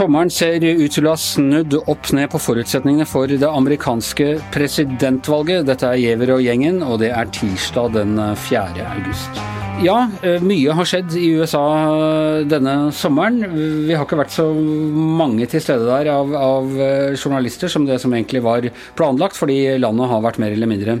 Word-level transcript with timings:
Sommeren 0.00 0.30
ser 0.32 0.62
ut 0.64 0.94
til 0.94 1.04
å 1.04 1.12
ha 1.12 1.20
snudd 1.20 1.74
opp 1.76 2.08
ned 2.16 2.30
på 2.32 2.40
forutsetningene 2.40 3.04
for 3.04 3.28
det 3.28 3.44
amerikanske 3.44 4.30
presidentvalget. 4.54 5.68
Dette 5.68 5.92
er 5.92 6.00
Giæver 6.00 6.36
og 6.38 6.44
gjengen, 6.46 6.80
og 6.80 7.02
det 7.04 7.12
er 7.12 7.28
tirsdag 7.36 7.98
den 8.00 8.16
eh, 8.16 8.36
4. 8.48 8.92
august. 8.96 9.59
Ja, 9.80 10.10
eh, 10.20 10.42
mye 10.44 10.74
har 10.76 10.84
skjedd 10.84 11.14
i 11.16 11.30
USA 11.40 11.60
eh, 11.80 12.42
denne 12.44 12.90
sommeren. 12.92 13.40
Vi 13.86 13.94
har 13.96 14.04
ikke 14.04 14.18
vært 14.20 14.34
så 14.34 14.44
mange 14.52 15.46
til 15.48 15.62
stede 15.64 15.86
der 15.88 16.10
av, 16.12 16.34
av 16.36 16.74
eh, 16.76 17.14
journalister 17.16 17.72
som 17.72 17.86
det 17.88 17.96
som 18.02 18.12
egentlig 18.12 18.42
var 18.44 18.66
planlagt, 18.98 19.38
fordi 19.40 19.78
landet 19.80 20.10
har 20.10 20.20
vært 20.26 20.40
mer 20.42 20.52
eller 20.52 20.68
mindre 20.68 21.00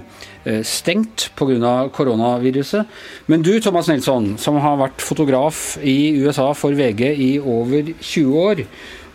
stengt 0.64 1.26
pga. 1.36 1.90
koronaviruset. 1.92 2.88
Men 3.28 3.42
du 3.44 3.52
Thomas 3.60 3.90
Nilsson, 3.90 4.38
som 4.40 4.56
har 4.56 4.78
vært 4.80 5.04
fotograf 5.04 5.76
i 5.84 6.16
USA 6.16 6.54
for 6.56 6.72
VG 6.72 7.02
i 7.12 7.30
over 7.36 7.92
20 8.00 8.40
år, 8.40 8.64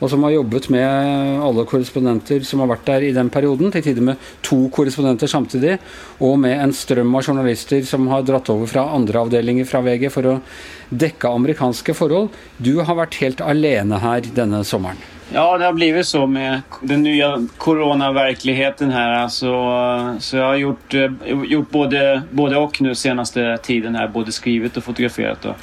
og 0.05 0.11
som 0.11 0.23
har 0.25 0.35
jobbet 0.35 0.69
med 0.73 1.41
alle 1.41 1.65
korrespondenter 1.65 2.45
som 2.45 2.61
har 2.61 2.69
vært 2.75 2.85
der 2.85 3.07
i 3.07 3.13
den 3.15 3.31
perioden, 3.33 3.71
til 3.73 3.81
tider 3.87 4.05
med 4.05 4.29
to 4.45 4.67
korrespondenter 4.73 5.29
samtidig, 5.31 5.79
og 6.21 6.37
med 6.43 6.59
en 6.61 6.73
strøm 6.75 7.17
av 7.17 7.25
journalister 7.25 7.81
som 7.89 8.05
har 8.13 8.25
dratt 8.27 8.51
over 8.53 8.69
fra 8.69 8.85
andre 8.93 9.25
avdelinger 9.25 9.65
fra 9.69 9.81
VG 9.85 10.11
for 10.13 10.29
å 10.29 10.37
dekke 10.93 11.33
amerikanske 11.39 11.97
forhold. 11.97 12.29
Du 12.61 12.77
har 12.85 13.01
vært 13.01 13.17
helt 13.23 13.41
alene 13.41 13.97
her 14.03 14.29
denne 14.37 14.61
sommeren. 14.67 15.01
Ja, 15.33 15.57
det 15.57 15.65
har 15.65 15.73
blivit 15.73 16.05
så 16.05 16.27
med 16.27 16.61
den 16.81 17.03
nya 17.03 17.47
coronaverkligheten 17.57 18.91
här. 18.91 19.27
Så, 19.27 19.49
så 20.19 20.37
jag 20.37 20.45
har 20.45 20.55
gjort, 20.55 20.93
eh, 20.93 21.11
gjort 21.45 21.69
både, 21.69 22.21
både 22.31 22.57
och 22.57 22.81
nu 22.81 22.95
senaste 22.95 23.57
tiden 23.57 23.95
här, 23.95 24.07
både 24.07 24.31
skrivit 24.31 24.77
och 24.77 24.83
fotograferat. 24.83 25.41
Då. 25.41 25.55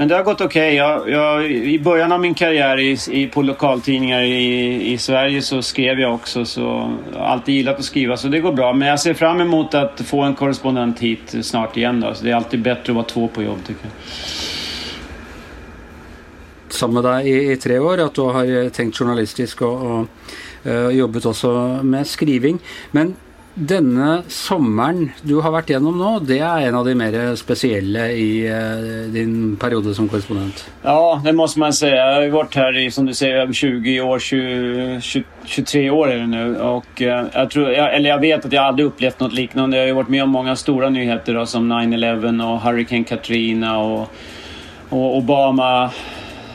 Men 0.00 0.08
det 0.08 0.14
har 0.14 0.22
gått 0.22 0.40
okej. 0.40 0.82
Okay. 0.82 1.52
I 1.74 1.78
början 1.78 2.12
av 2.12 2.20
min 2.20 2.34
karriär 2.34 2.78
i, 2.78 2.98
i, 3.10 3.26
på 3.26 3.42
lokaltidningar 3.42 4.22
i, 4.22 4.92
i 4.92 4.98
Sverige 4.98 5.42
så 5.42 5.62
skrev 5.62 6.00
jag 6.00 6.14
också. 6.14 6.44
Så 6.44 6.94
jag 7.12 7.18
har 7.18 7.26
alltid 7.26 7.54
gillat 7.54 7.78
att 7.78 7.84
skriva 7.84 8.16
så 8.16 8.28
det 8.28 8.40
går 8.40 8.52
bra. 8.52 8.72
Men 8.72 8.88
jag 8.88 9.00
ser 9.00 9.14
fram 9.14 9.40
emot 9.40 9.74
att 9.74 10.00
få 10.00 10.22
en 10.22 10.34
korrespondent 10.34 10.98
hit 10.98 11.34
snart 11.42 11.76
igen. 11.76 12.00
Då. 12.00 12.14
Så 12.14 12.24
det 12.24 12.30
är 12.30 12.34
alltid 12.34 12.62
bättre 12.62 12.92
att 12.92 12.96
vara 12.96 13.04
två 13.04 13.28
på 13.28 13.42
jobb 13.42 13.58
tycker 13.66 13.82
jag. 13.82 13.92
Sammen 16.68 17.02
med 17.02 17.12
deg 17.12 17.26
i, 17.26 17.52
i, 17.52 17.56
tre 17.56 17.78
år, 17.78 17.98
att 17.98 18.14
du 18.14 18.20
har 18.20 18.70
tänkt 18.70 18.96
journalistisk 18.96 19.62
och, 19.62 20.00
och 20.00 20.06
uh, 20.66 20.90
jobbat 20.90 21.26
också 21.26 21.80
med 21.82 22.06
skriving. 22.06 22.58
Men 22.90 23.14
denne 23.54 24.22
sommeren 24.30 25.10
du 25.26 25.40
har 25.42 25.52
vært 25.52 25.72
gjennom 25.72 25.96
nå, 25.98 26.10
det 26.22 26.38
er 26.38 26.68
en 26.68 26.76
av 26.78 26.86
de 26.86 26.94
mer 26.96 27.16
spesielle 27.38 28.06
i 28.14 28.28
eh, 28.46 29.08
din 29.10 29.56
periode 29.60 29.94
som 29.96 30.08
korrespondent? 30.08 30.62
Ja, 30.82 31.20
det 31.24 31.32
måste 31.32 31.58
man 31.58 31.72
säga. 31.72 31.96
Jag 31.96 32.22
har 32.22 32.28
varit 32.28 32.54
här 32.54 32.78
i, 32.78 32.90
som 32.90 33.06
du 33.06 33.14
säger, 33.14 33.52
20 33.52 34.00
år, 34.00 34.18
20, 34.18 35.00
20, 35.00 35.24
23 35.44 35.90
år 35.90 36.10
är 36.10 36.18
det 36.18 36.26
nu. 36.26 36.56
Och, 36.60 37.02
eh, 37.02 37.26
jag, 37.32 37.50
tror, 37.50 37.70
jag, 37.70 37.94
eller 37.94 38.10
jag 38.10 38.20
vet 38.20 38.44
att 38.44 38.52
jag 38.52 38.64
aldrig 38.64 38.86
upplevt 38.86 39.20
något 39.20 39.32
liknande. 39.32 39.76
Jag 39.76 39.86
har 39.86 39.94
varit 39.94 40.08
med 40.08 40.22
om 40.22 40.30
många 40.30 40.56
stora 40.56 40.90
nyheter 40.90 41.34
då, 41.34 41.46
som 41.46 41.72
9-11 41.72 42.54
och 42.54 42.60
Hurricane 42.60 43.04
Katrina 43.04 43.78
och, 43.78 44.08
och 44.88 45.16
Obama 45.16 45.90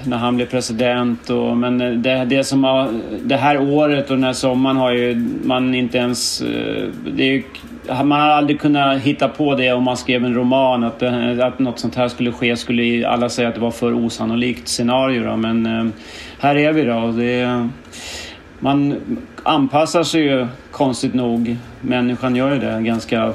när 0.06 0.18
han 0.18 0.36
blev 0.36 0.46
president. 0.46 1.30
Och, 1.30 1.58
men 1.58 1.82
eh, 1.82 1.92
det, 1.92 2.26
det, 2.26 2.44
som 2.44 2.64
har, 2.64 2.90
det 3.24 3.36
här 3.36 3.60
året 3.60 4.10
och 4.10 4.16
den 4.16 4.24
här 4.24 4.34
sommaren 4.34 4.78
har 4.78 4.92
ju 4.92 5.16
man 5.44 5.76
inte 5.76 5.98
ens... 5.98 6.42
Eh, 6.42 6.88
det 7.16 7.24
är 7.24 7.32
ju, 7.32 7.44
man 7.88 8.12
har 8.12 8.30
aldrig 8.30 8.60
kunnat 8.60 9.02
hitta 9.02 9.28
på 9.28 9.56
det 9.56 9.72
om 9.74 9.84
man 9.84 9.98
skrev 9.98 10.26
en 10.26 10.34
roman. 10.34 10.84
Att, 10.84 11.02
eh, 11.02 11.40
att 11.40 11.60
något 11.60 11.80
sånt 11.80 11.96
här 11.96 12.08
skulle 12.08 12.32
ske 12.32 12.58
skulle 12.58 13.08
alla 13.08 13.30
säga 13.30 13.48
att 13.48 13.56
det 13.56 13.62
var 13.62 13.72
för 13.72 13.94
osannolikt 14.06 14.68
scenario. 14.68 15.24
Då. 15.24 15.38
Men 15.38 15.94
här 16.40 16.56
är 16.56 16.74
vi 16.74 16.84
då. 16.84 17.12
Det, 17.12 17.68
man 18.60 18.96
anpassar 19.44 20.04
sig 20.04 20.22
ju 20.22 20.48
konstigt 20.72 21.14
nog. 21.14 21.58
Människan 21.82 22.36
gör 22.36 22.54
ju 22.54 22.60
det 22.60 22.82
ganska 22.82 23.34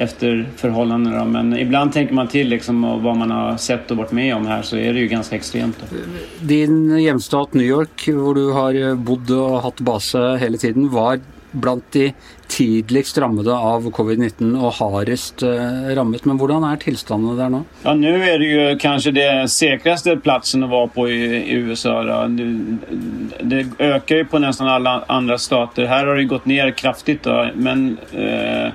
efter 0.00 0.48
förhållandena. 0.56 1.24
Men 1.24 1.56
ibland 1.56 1.92
tänker 1.92 2.14
man 2.14 2.28
till 2.28 2.48
liksom 2.48 3.02
vad 3.02 3.16
man 3.16 3.30
har 3.30 3.56
sett 3.56 3.90
och 3.90 3.96
varit 3.96 4.12
med 4.12 4.34
om 4.36 4.46
här 4.46 4.62
så 4.62 4.76
är 4.76 4.92
det 4.92 5.00
ju 5.00 5.06
ganska 5.06 5.36
extremt. 5.36 5.76
Då. 5.80 5.96
Din 6.40 6.98
hjemstat 6.98 7.54
New 7.54 7.66
York, 7.66 8.08
hvor 8.08 8.34
du 8.34 8.52
har 8.52 8.94
bodd 8.94 9.30
og 9.30 9.60
hatt 9.62 9.80
base 9.80 10.36
hele 10.40 10.58
tiden, 10.58 10.88
var 10.88 11.20
blant 11.50 11.92
de 11.92 12.12
tidligst 12.50 13.18
rammede 13.18 13.54
av 13.54 13.86
covid-19 13.94 14.54
og 14.58 14.72
hardest 14.78 15.42
eh, 15.46 15.90
rammet. 15.96 16.24
Men 16.26 16.38
hvordan 16.38 16.64
er 16.66 16.80
tilstandene 16.82 17.36
der 17.38 17.52
nå? 17.52 17.60
Ja, 17.84 17.94
Nå 17.98 18.14
er 18.16 18.40
det 18.42 18.50
jo 18.50 18.64
kanskje 18.82 19.14
det 19.16 19.28
sikreste 19.52 20.16
platsen 20.22 20.66
å 20.66 20.70
være 20.70 20.92
på 20.94 21.06
i, 21.10 21.58
USA. 21.60 22.00
Da. 22.06 22.22
Det 22.30 23.62
øker 23.78 24.22
jo 24.22 24.30
på 24.32 24.42
nesten 24.42 24.70
alle 24.70 25.00
andre 25.10 25.38
stater. 25.42 25.90
Her 25.90 26.10
har 26.10 26.18
det 26.18 26.30
gått 26.30 26.48
ned 26.50 26.74
kraftig, 26.78 27.20
men 27.54 27.98
eh, 28.14 28.70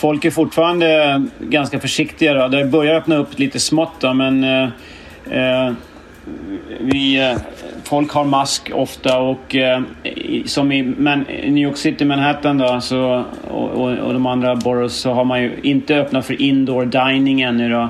folk 0.00 0.24
är 0.24 0.30
fortfarande 0.30 1.22
ganska 1.38 1.80
försiktiga. 1.80 2.34
Då. 2.34 2.48
Det 2.48 2.64
börjar 2.64 2.94
öppna 2.94 3.16
upp 3.16 3.38
lite 3.38 3.60
smått 3.60 4.00
då, 4.00 4.14
men 4.14 4.44
eh, 4.44 4.68
eh 5.30 5.72
vi, 6.80 7.20
eh, 7.20 7.36
folk 7.84 8.12
har 8.12 8.24
mask 8.24 8.70
ofta 8.74 9.18
och 9.18 9.56
eh, 9.56 9.82
som 10.44 10.72
i 10.72 10.82
Man, 10.82 11.24
New 11.28 11.64
York 11.64 11.76
City, 11.76 12.04
Manhattan 12.04 12.58
då, 12.58 12.80
så, 12.80 13.24
och, 13.50 13.70
och, 13.70 13.90
och, 13.90 14.12
de 14.12 14.26
andra 14.26 14.56
boroughs 14.56 14.94
så 14.94 15.12
har 15.12 15.24
man 15.24 15.42
ju 15.42 15.52
inte 15.62 15.96
öppnat 15.96 16.26
för 16.26 16.42
indoor 16.42 16.84
dining 16.84 17.40
ännu. 17.40 17.68
Då. 17.68 17.88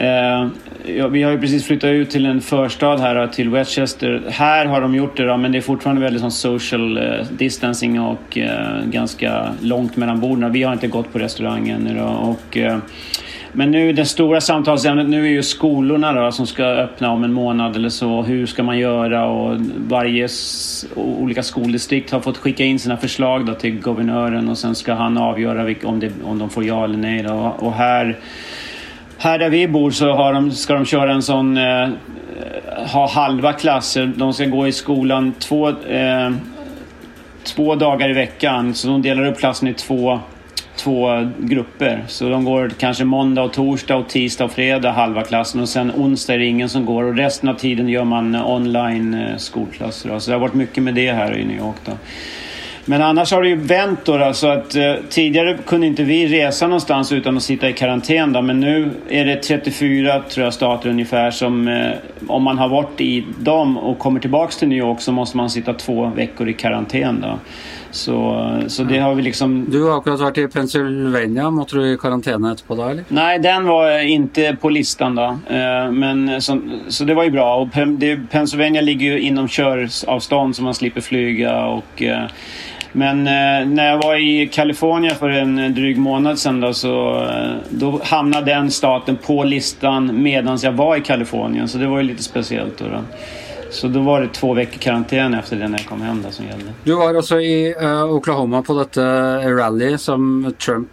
Eh, 0.00 0.48
ja, 0.96 1.08
vi 1.08 1.22
har 1.22 1.32
ju 1.32 1.40
precis 1.40 1.66
flyttat 1.66 1.90
ut 1.90 2.10
till 2.10 2.26
en 2.26 2.40
förstad 2.40 2.96
här 2.96 3.22
eh, 3.22 3.30
till 3.30 3.48
Westchester. 3.48 4.22
Här 4.28 4.66
har 4.66 4.80
de 4.80 4.94
gjort 4.94 5.16
det 5.16 5.24
då, 5.24 5.36
men 5.36 5.52
det 5.52 5.58
är 5.58 5.62
fortfarande 5.62 6.02
väldigt 6.02 6.20
sån 6.20 6.30
social 6.30 6.98
eh, 6.98 7.26
distancing 7.30 8.00
och 8.00 8.38
eh, 8.38 8.84
ganska 8.84 9.54
långt 9.60 9.96
mellan 9.96 10.20
borden. 10.20 10.52
Vi 10.52 10.62
har 10.62 10.72
inte 10.72 10.88
gått 10.88 11.12
på 11.12 11.18
restaurangen 11.18 11.86
ännu. 11.86 12.00
då, 12.00 12.06
och 12.06 12.56
eh, 12.56 12.78
men 13.52 13.70
nu 13.70 13.92
det 13.92 14.04
stora 14.04 14.40
samtalsämnet 14.40 15.08
nu 15.08 15.24
är 15.24 15.30
ju 15.30 15.42
skolorna 15.42 16.12
då, 16.12 16.32
som 16.32 16.46
ska 16.46 16.64
öppna 16.64 17.10
om 17.10 17.24
en 17.24 17.32
månad 17.32 17.76
eller 17.76 17.88
så. 17.88 18.22
Hur 18.22 18.46
ska 18.46 18.62
man 18.62 18.78
göra? 18.78 19.26
Och 19.26 19.56
varje 19.76 20.28
olika 20.94 21.42
skoldistrikt 21.42 22.10
har 22.10 22.20
fått 22.20 22.36
skicka 22.36 22.64
in 22.64 22.78
sina 22.78 22.96
förslag 22.96 23.46
då 23.46 23.54
till 23.54 23.80
guvernören 23.80 24.48
och 24.48 24.58
sen 24.58 24.74
ska 24.74 24.94
han 24.94 25.18
avgöra 25.18 25.74
om, 25.84 26.00
det, 26.00 26.12
om 26.24 26.38
de 26.38 26.50
får 26.50 26.64
ja 26.64 26.84
eller 26.84 26.98
nej. 26.98 27.22
Då. 27.22 27.56
Och 27.58 27.72
här 27.72 28.18
här 29.18 29.38
där 29.38 29.50
vi 29.50 29.68
bor 29.68 29.90
så 29.90 30.12
har 30.12 30.32
de, 30.32 30.50
ska 30.50 30.74
de 30.74 30.84
köra 30.84 31.12
en 31.12 31.22
sån... 31.22 31.56
Eh, 31.56 31.88
ha 32.92 33.08
halva 33.08 33.52
klasser. 33.52 34.12
De 34.16 34.32
ska 34.32 34.44
gå 34.44 34.66
i 34.66 34.72
skolan 34.72 35.32
två, 35.38 35.68
eh, 35.68 36.30
två 37.44 37.74
dagar 37.74 38.10
i 38.10 38.12
veckan. 38.12 38.74
Så 38.74 38.88
de 38.88 39.02
delar 39.02 39.26
upp 39.26 39.38
klassen 39.38 39.68
i 39.68 39.74
två, 39.74 40.20
två 40.76 41.28
grupper. 41.38 42.04
Så 42.06 42.28
de 42.28 42.44
går 42.44 42.70
kanske 42.78 43.04
måndag 43.04 43.42
och 43.42 43.52
torsdag 43.52 43.96
och 43.96 44.08
tisdag 44.08 44.44
och 44.44 44.52
fredag 44.52 44.90
halva 44.90 45.22
klassen. 45.22 45.60
Och 45.60 45.68
sen 45.68 45.92
onsdag 45.96 46.34
är 46.34 46.38
det 46.38 46.46
ingen 46.46 46.68
som 46.68 46.86
går. 46.86 47.04
Och 47.04 47.16
resten 47.16 47.48
av 47.48 47.54
tiden 47.54 47.88
gör 47.88 48.04
man 48.04 48.36
online 48.36 49.14
eh, 49.14 49.36
skolklasser. 49.36 50.18
Så 50.18 50.30
det 50.30 50.34
har 50.34 50.40
varit 50.40 50.54
mycket 50.54 50.82
med 50.82 50.94
det 50.94 51.12
här 51.12 51.38
i 51.38 51.44
New 51.44 51.56
York. 51.56 51.76
Då. 51.84 51.92
Men 52.88 53.02
annars 53.02 53.32
har 53.32 53.42
det 53.42 53.48
ju 53.48 53.56
vänt 53.56 54.04
då. 54.04 54.14
Alltså 54.14 54.46
att, 54.46 54.74
eh, 54.74 54.94
tidigare 55.08 55.58
kunde 55.66 55.86
inte 55.86 56.02
vi 56.02 56.26
resa 56.26 56.66
någonstans 56.66 57.12
utan 57.12 57.36
att 57.36 57.42
sitta 57.42 57.68
i 57.68 57.72
karantän. 57.72 58.32
Då, 58.32 58.42
men 58.42 58.60
nu 58.60 58.90
är 59.08 59.24
det 59.24 59.36
34 59.36 60.22
tror 60.22 60.44
jag, 60.44 60.54
stater 60.54 60.88
ungefär 60.88 61.30
som 61.30 61.68
eh, 61.68 61.90
om 62.28 62.42
man 62.42 62.58
har 62.58 62.68
varit 62.68 63.00
i 63.00 63.24
dem 63.38 63.78
och 63.78 63.98
kommer 63.98 64.20
tillbaks 64.20 64.56
till 64.56 64.68
New 64.68 64.78
York 64.78 65.00
så 65.00 65.12
måste 65.12 65.36
man 65.36 65.50
sitta 65.50 65.74
två 65.74 66.06
veckor 66.16 66.48
i 66.48 66.52
karantän. 66.52 67.20
Då. 67.20 67.38
Så, 67.90 68.50
så 68.66 68.84
det 68.84 68.98
har 68.98 69.14
vi 69.14 69.22
liksom... 69.22 69.66
Du 69.70 69.82
har 69.82 69.98
akkurat 69.98 70.20
varit 70.20 70.38
i 70.38 70.48
Pennsylvania. 70.48 71.50
Måste 71.50 71.76
du 71.76 71.92
i 71.92 71.96
karantän 71.96 72.44
etterpå 72.44 72.74
då 72.74 72.88
eller? 72.88 73.04
Nej, 73.08 73.38
den 73.38 73.64
var 73.64 73.98
inte 73.98 74.56
på 74.60 74.68
listan 74.68 75.14
då. 75.14 75.38
Eh, 75.46 75.90
men, 75.90 76.42
så, 76.42 76.60
så 76.88 77.04
det 77.04 77.14
var 77.14 77.24
ju 77.24 77.30
bra. 77.30 77.56
Och 77.56 77.68
Pennsylvania 78.30 78.80
ligger 78.80 79.06
ju 79.06 79.20
inom 79.20 79.48
köravstånd 79.48 80.56
så 80.56 80.62
man 80.62 80.74
slipper 80.74 81.00
flyga. 81.00 81.66
och 81.66 82.02
eh, 82.02 82.24
men 82.92 83.18
eh, 83.18 83.68
när 83.68 83.90
jag 83.90 84.02
var 84.02 84.16
i 84.16 84.48
Kalifornien 84.52 85.14
för 85.14 85.28
en 85.28 85.74
dryg 85.74 85.98
månad 85.98 86.38
sedan 86.38 86.60
då, 86.60 86.74
så 86.74 87.24
eh, 87.24 87.56
då 87.70 88.00
hamnade 88.04 88.46
den 88.46 88.70
staten 88.70 89.16
på 89.16 89.44
listan 89.44 90.22
medan 90.22 90.58
jag 90.62 90.72
var 90.72 90.96
i 90.96 91.00
Kalifornien. 91.00 91.68
Så 91.68 91.78
det 91.78 91.86
var 91.86 91.98
ju 91.98 92.02
lite 92.02 92.22
speciellt. 92.22 92.78
Då, 92.78 92.84
då. 92.84 93.00
Så 93.70 93.88
då 93.88 94.00
var 94.00 94.20
det 94.20 94.28
två 94.28 94.54
veckor 94.54 94.78
karantän 94.78 95.34
efter 95.34 95.56
det 95.56 95.68
när 95.68 95.78
jag 95.78 95.86
kom 95.86 96.02
hem. 96.02 96.22
Då, 96.22 96.30
som 96.30 96.46
gällde. 96.46 96.72
Du 96.84 96.94
var 96.94 97.18
också 97.18 97.40
i 97.40 97.74
uh, 97.82 98.04
Oklahoma 98.04 98.62
på 98.62 98.78
detta 98.78 99.02
rally 99.38 99.98
som 99.98 100.54
Trump 100.64 100.88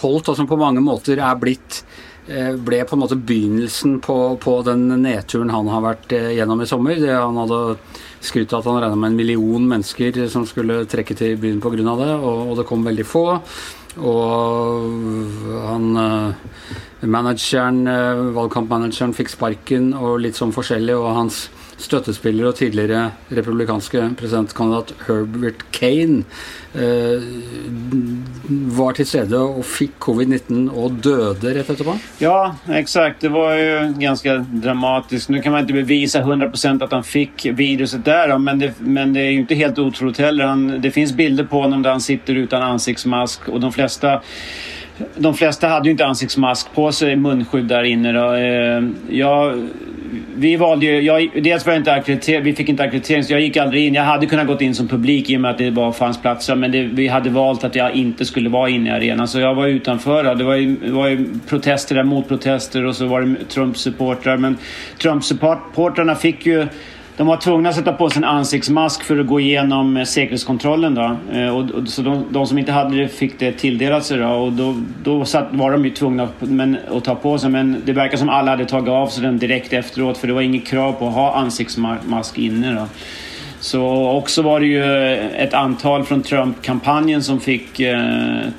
holdt, 0.00 0.28
och 0.28 0.36
som 0.36 0.46
på 0.46 0.56
många 0.56 0.80
måter 0.80 1.16
är 1.16 1.34
blivit 1.34 1.84
Eh, 2.30 2.52
ble 2.62 2.78
på 2.86 2.94
en 2.94 3.00
måte 3.02 3.16
begynnelsen 3.18 3.96
på, 4.04 4.16
på 4.38 4.52
den 4.62 4.84
nedturen 5.02 5.50
han 5.50 5.66
har 5.72 5.82
vært 5.82 6.12
eh, 6.14 6.28
gjennom 6.36 6.60
i 6.62 6.68
sommer. 6.68 7.00
Det 7.02 7.10
han 7.10 7.38
hadde 7.40 7.58
skrytt 8.22 8.52
av 8.54 8.60
at 8.60 8.68
han 8.70 8.78
regna 8.84 8.98
med 9.00 9.10
en 9.10 9.18
million 9.18 9.66
mennesker 9.72 10.20
som 10.30 10.44
skulle 10.46 10.84
trekke 10.90 11.16
til 11.18 11.40
byen 11.42 11.58
pga. 11.64 11.74
det, 11.74 12.12
og, 12.20 12.52
og 12.52 12.54
det 12.60 12.66
kom 12.68 12.86
veldig 12.86 13.06
få. 13.08 13.24
Og 14.06 14.86
han 15.66 16.02
eh, 16.04 17.08
manageren, 17.10 17.82
valgkampmanageren 18.36 19.16
fikk 19.16 19.34
sparken 19.34 19.90
og 19.98 20.20
litt 20.22 20.38
sånn 20.38 20.54
forskjellig, 20.54 20.94
og 21.00 21.16
hans 21.16 21.48
støttespiller 21.80 22.48
og 22.50 22.56
tidligere 22.58 23.10
republikanske 23.32 24.02
presidentkandidat 24.18 24.92
Herbert 25.06 25.64
Kane 25.72 26.24
eh, 26.74 27.24
var 28.76 28.96
til 28.98 29.06
stede 29.06 29.40
og 29.40 29.64
fikk 29.66 29.96
covid-19 30.04 30.68
og 30.70 30.98
døde 31.04 31.54
rett 31.56 31.72
etterpå? 31.72 31.96
Ja, 32.22 32.52
exakt. 32.68 33.20
Det 33.20 33.32
var 33.32 33.54
ju 33.54 33.94
ganska 33.98 34.46
dramatiskt. 34.62 35.28
Nu 35.28 35.42
kan 35.42 35.52
man 35.52 35.60
inte 35.60 35.72
bevisa 35.72 36.22
100% 36.22 36.84
att 36.84 36.92
han 36.92 37.04
fick 37.04 37.46
viruset 37.46 38.04
där 38.04 38.38
men 38.38 38.58
det, 38.58 38.72
men 38.78 39.12
det 39.12 39.20
är 39.20 39.30
ju 39.30 39.40
inte 39.40 39.54
helt 39.54 39.78
otroligt 39.78 40.18
heller. 40.18 40.44
Han, 40.44 40.80
det 40.80 40.90
finns 40.90 41.12
bilder 41.12 41.44
på 41.44 41.62
honom 41.62 41.82
där 41.82 41.90
han 41.90 42.00
sitter 42.00 42.34
utan 42.34 42.62
ansiktsmask 42.62 43.48
och 43.48 43.60
de 43.60 43.72
flesta 43.72 44.20
de 45.16 45.34
flesta 45.34 45.68
hade 45.68 45.84
ju 45.88 45.90
inte 45.90 46.06
ansiktsmask 46.06 46.74
på 46.74 46.92
sig, 46.92 47.16
munskydd 47.16 47.64
där 47.64 47.82
inne. 47.82 48.12
Då. 48.12 48.34
Eh, 48.34 48.82
jag, 49.16 49.68
vi 50.40 50.56
valde 50.56 50.86
ju, 50.86 51.00
jag, 51.00 51.42
dels 51.42 51.66
var 51.66 51.72
jag 51.72 51.80
inte 51.80 51.92
akkrediterad, 51.92 52.42
vi 52.42 52.54
fick 52.54 52.68
inte 52.68 52.82
akkreditering 52.82 53.24
så 53.24 53.32
jag 53.32 53.40
gick 53.40 53.56
aldrig 53.56 53.86
in. 53.86 53.94
Jag 53.94 54.02
hade 54.02 54.26
kunnat 54.26 54.46
gått 54.46 54.60
in 54.60 54.74
som 54.74 54.88
publik 54.88 55.30
i 55.30 55.36
och 55.36 55.40
med 55.40 55.50
att 55.50 55.58
det 55.58 55.70
bara 55.70 55.92
fanns 55.92 56.22
platser 56.22 56.54
men 56.54 56.72
det, 56.72 56.82
vi 56.82 57.08
hade 57.08 57.30
valt 57.30 57.64
att 57.64 57.74
jag 57.74 57.94
inte 57.94 58.24
skulle 58.24 58.48
vara 58.48 58.68
inne 58.68 58.90
i 58.90 58.92
arenan 58.92 59.28
så 59.28 59.40
jag 59.40 59.54
var 59.54 59.66
utanför. 59.66 60.34
Det 60.34 60.44
var 60.44 60.54
ju, 60.54 60.90
var 60.90 61.08
ju 61.08 61.26
protester 61.48 61.94
där, 61.94 62.02
motprotester 62.02 62.84
och 62.84 62.96
så 62.96 63.06
var 63.06 63.20
det 63.20 63.34
Trump-supportrar 63.48 64.36
men 64.36 64.58
Trump-supportrarna 64.98 66.14
fick 66.14 66.46
ju 66.46 66.66
de 67.20 67.26
var 67.26 67.36
tvungna 67.36 67.68
att 67.68 67.74
sätta 67.74 67.92
på 67.92 68.10
sig 68.10 68.18
en 68.18 68.24
ansiktsmask 68.24 69.02
för 69.02 69.18
att 69.18 69.26
gå 69.26 69.40
igenom 69.40 69.96
eh, 69.96 70.04
säkerhetskontrollen. 70.04 70.94
Då. 70.94 71.16
Eh, 71.32 71.56
och, 71.56 71.70
och, 71.70 71.88
så 71.88 72.02
de, 72.02 72.24
de, 72.30 72.46
som 72.46 72.58
inte 72.58 72.72
hade 72.72 72.96
det 72.96 73.08
fick 73.08 73.38
det 73.38 73.52
tilldelat 73.52 74.04
sig. 74.04 74.18
Då, 74.18 74.28
och 74.28 74.52
då, 74.52 74.74
då 75.04 75.24
satt, 75.24 75.48
var 75.50 75.72
de 75.72 75.84
ju 75.84 75.90
tvungna 75.90 76.28
men, 76.38 76.76
att 76.90 77.04
ta 77.04 77.14
på 77.14 77.38
sig. 77.38 77.50
Men 77.50 77.82
det 77.84 77.92
verkar 77.92 78.16
som 78.16 78.28
alla 78.28 78.50
hade 78.50 78.64
tagit 78.64 78.88
av 78.88 79.06
sig 79.06 79.22
den 79.22 79.38
direkt 79.38 79.72
efteråt 79.72 80.18
för 80.18 80.26
det 80.26 80.32
var 80.32 80.40
inget 80.40 80.66
krav 80.66 80.92
på 80.92 81.08
att 81.08 81.14
ha 81.14 81.34
ansiktsmask 81.34 82.38
inne. 82.38 82.74
Då. 82.74 82.86
Så 83.60 84.10
också 84.10 84.42
var 84.42 84.60
det 84.60 84.66
ju 84.66 84.82
eh, 84.82 85.42
ett 85.42 85.54
antal 85.54 86.04
från 86.04 86.22
Trump-kampanjen 86.22 87.22
som 87.22 87.40
fick 87.40 87.80
eh, 87.80 87.98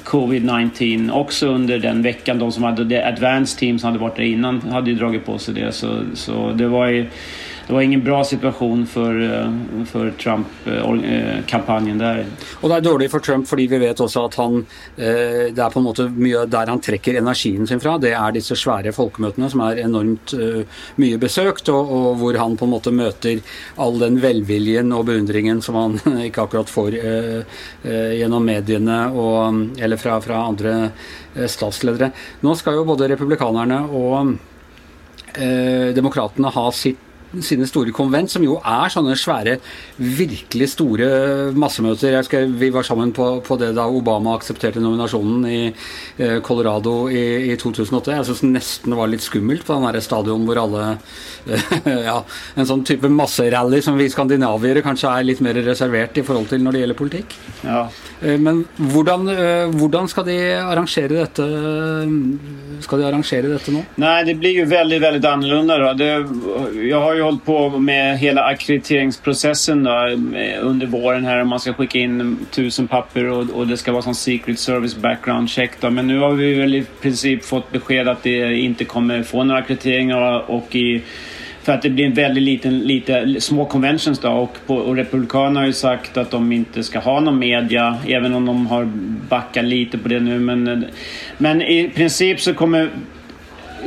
covid-19 0.04 1.12
också 1.12 1.48
under 1.48 1.80
den 1.80 2.02
veckan. 2.02 2.40
De 2.40 2.52
som 2.52 2.64
hade 2.64 2.84
det 2.84 3.08
advanced 3.08 3.60
team 3.60 3.80
som 3.80 3.88
hade 3.88 4.00
varit 4.00 4.16
där 4.16 4.24
innan 4.24 4.62
hade 4.62 4.90
ju 4.90 4.96
dragit 4.96 5.26
på 5.26 5.38
sig 5.38 5.54
det. 5.54 5.72
Så, 5.72 6.00
så 6.14 6.52
det 6.52 6.68
var 6.68 6.88
ju 6.88 7.06
det 7.68 7.74
var 7.74 7.82
ingen 7.82 8.04
bra 8.04 8.24
situation 8.24 8.88
för, 8.88 9.22
eh, 9.22 9.86
för 9.86 10.12
Trump-kampanjen 10.12 12.02
eh, 12.02 12.10
eh, 12.10 12.16
där. 12.16 12.26
Och 12.54 12.70
det 12.70 12.76
är 12.76 12.82
dåligt 12.82 13.12
för 13.12 13.20
Trump 13.20 13.48
för 13.48 13.58
vi 13.58 13.68
vet 13.68 14.00
också 14.00 14.26
att 14.26 14.36
han 14.36 14.66
Det 14.96 15.58
är 15.58 15.70
på 15.70 15.82
något 15.82 15.98
sätt 15.98 16.52
där 16.52 16.68
han 16.68 16.82
trekker 16.82 17.14
energin 17.14 17.68
sin 17.68 17.80
fra. 17.80 17.98
Det 17.98 18.12
är 18.12 18.32
disse 18.32 18.56
svære 18.56 18.92
folkemøtene 18.92 19.50
som 19.50 19.62
är 19.62 19.80
enormt 19.80 20.34
uh, 20.34 20.64
mye 20.96 21.18
besøkt, 21.18 21.70
og, 21.70 21.92
og, 21.92 22.16
hvor 22.20 22.38
han 22.40 22.58
på 22.58 22.66
en 22.66 22.72
måte 22.72 22.92
møter 22.92 23.42
all 23.76 24.00
den 24.00 24.20
velviljen 24.22 24.92
och 24.92 25.06
beundringen 25.06 25.62
som 25.62 25.76
han 25.76 26.00
inte 26.26 26.42
akkurat 26.42 26.70
får 26.70 26.96
uh, 26.96 27.42
uh, 27.86 28.14
gjennom 28.16 28.50
eller 28.50 29.98
från 29.98 30.22
fra 30.22 30.36
andre 30.36 30.90
statsledere. 31.48 32.12
Nå 32.40 32.56
skal 32.56 32.76
jo 32.76 32.86
både 32.86 33.08
republikanerne 33.08 33.80
och 33.82 34.26
Demokraterna 35.96 36.50
ha 36.50 36.72
sitt 36.72 37.00
sine 37.40 37.68
store 37.70 37.94
konvent, 37.96 38.32
som 38.34 38.44
jo 38.44 38.58
er 38.60 38.92
sånne 38.92 39.16
svære, 39.20 39.58
virkelig 39.98 40.72
store 40.74 41.08
massemøter. 41.56 42.18
Jeg 42.18 42.28
skal, 42.28 42.52
vi 42.60 42.72
var 42.74 42.86
sammen 42.88 43.14
på, 43.16 43.28
på, 43.46 43.58
det 43.62 43.72
da 43.78 43.88
Obama 43.88 44.36
aksepterte 44.36 44.84
nominasjonen 44.84 45.48
i 45.48 45.62
eh, 45.72 46.40
Colorado 46.44 46.96
i, 47.10 47.24
i 47.52 47.58
2008. 47.60 48.16
Jeg 48.18 48.30
syns 48.30 48.44
nesten 48.48 48.92
det 48.92 49.00
var 49.00 49.12
litt 49.12 49.26
skummelt 49.26 49.66
på 49.68 49.78
den 49.78 49.88
der 49.88 50.04
stadion 50.04 50.48
hvor 50.48 50.60
alle 50.66 50.88
eh, 51.48 51.76
Ja, 52.10 52.20
en 52.60 52.68
sånn 52.68 52.86
type 52.88 53.10
masserally 53.12 53.82
som 53.86 54.00
vi 54.00 54.10
skandinaviere 54.12 54.84
kanskje 54.86 55.12
er 55.12 55.28
litt 55.28 55.44
mer 55.44 55.60
reservert 55.64 56.18
i 56.20 56.26
forhold 56.26 56.52
til 56.52 56.64
når 56.66 56.76
det 56.76 56.84
gjelder 56.84 57.00
politikk. 57.00 57.38
Ja. 57.64 57.86
Eh, 58.22 58.38
men 58.38 58.66
hvordan, 58.78 59.28
eh, 59.30 59.72
hvordan 59.80 60.08
skal 60.08 60.26
de 60.28 60.38
arrangere 60.60 61.24
dette 61.24 61.46
Skal 62.82 63.00
de 63.00 63.06
arrangere 63.06 63.50
dette 63.50 63.74
nå? 63.74 63.84
Nei, 64.02 64.24
det 64.26 64.36
blir 64.42 64.56
jo 64.60 64.66
veldig, 64.70 65.00
veldig 65.02 65.28
annerledes. 65.30 65.98
Det, 65.98 66.10
jeg 66.88 66.98
har 66.98 67.16
jo 67.16 67.22
ju 67.22 67.26
hållit 67.26 67.46
på 67.46 67.80
med 67.80 68.18
hela 68.18 68.46
ackrediteringsprocessen 68.50 69.84
då, 69.84 69.92
under 70.62 70.88
våren 70.88 71.26
här. 71.26 71.44
Man 71.44 71.60
ska 71.60 71.74
skicka 71.74 72.00
in 72.00 72.38
tusen 72.52 72.88
papper 72.88 73.26
och, 73.26 73.50
och 73.50 73.68
det 73.68 73.78
ska 73.78 73.92
vara 73.92 74.02
som 74.02 74.16
Secret 74.16 74.60
Service 74.60 74.96
background 74.96 75.50
check. 75.50 75.72
Då. 75.80 75.90
Men 75.90 76.08
nu 76.08 76.20
har 76.20 76.32
vi 76.32 76.54
väl 76.54 76.76
i 76.76 76.86
princip 77.02 77.46
fått 77.46 77.72
besked 77.72 78.08
att 78.08 78.24
det 78.24 78.58
inte 78.58 78.86
kommer 78.86 79.24
få 79.24 79.44
några 79.44 79.60
akkrediteringar 79.60 80.52
och 80.52 80.76
i 80.76 81.04
för 81.64 81.74
att 81.74 81.82
det 81.82 81.90
blir 81.90 82.06
en 82.06 82.14
väldigt 82.14 82.44
liten, 82.44 82.80
lite 82.80 83.42
små 83.42 83.66
conventions 83.66 84.20
då 84.20 84.30
och, 84.30 84.58
på, 84.68 84.76
och 84.76 84.96
Republikanerna 84.96 85.60
har 85.60 85.68
ju 85.68 85.74
sagt 85.74 86.18
att 86.18 86.32
de 86.32 86.52
inte 86.52 86.84
ska 86.84 87.00
ha 87.00 87.20
någon 87.20 87.40
media 87.40 87.98
även 88.08 88.34
om 88.34 88.46
de 88.46 88.68
har 88.68 88.86
backat 89.30 89.66
lite 89.66 89.98
på 89.98 90.08
det 90.08 90.20
nu 90.20 90.40
men, 90.40 90.86
men 91.38 91.62
i 91.62 91.92
princip 91.96 92.40
så 92.40 92.54
kommer 92.54 92.90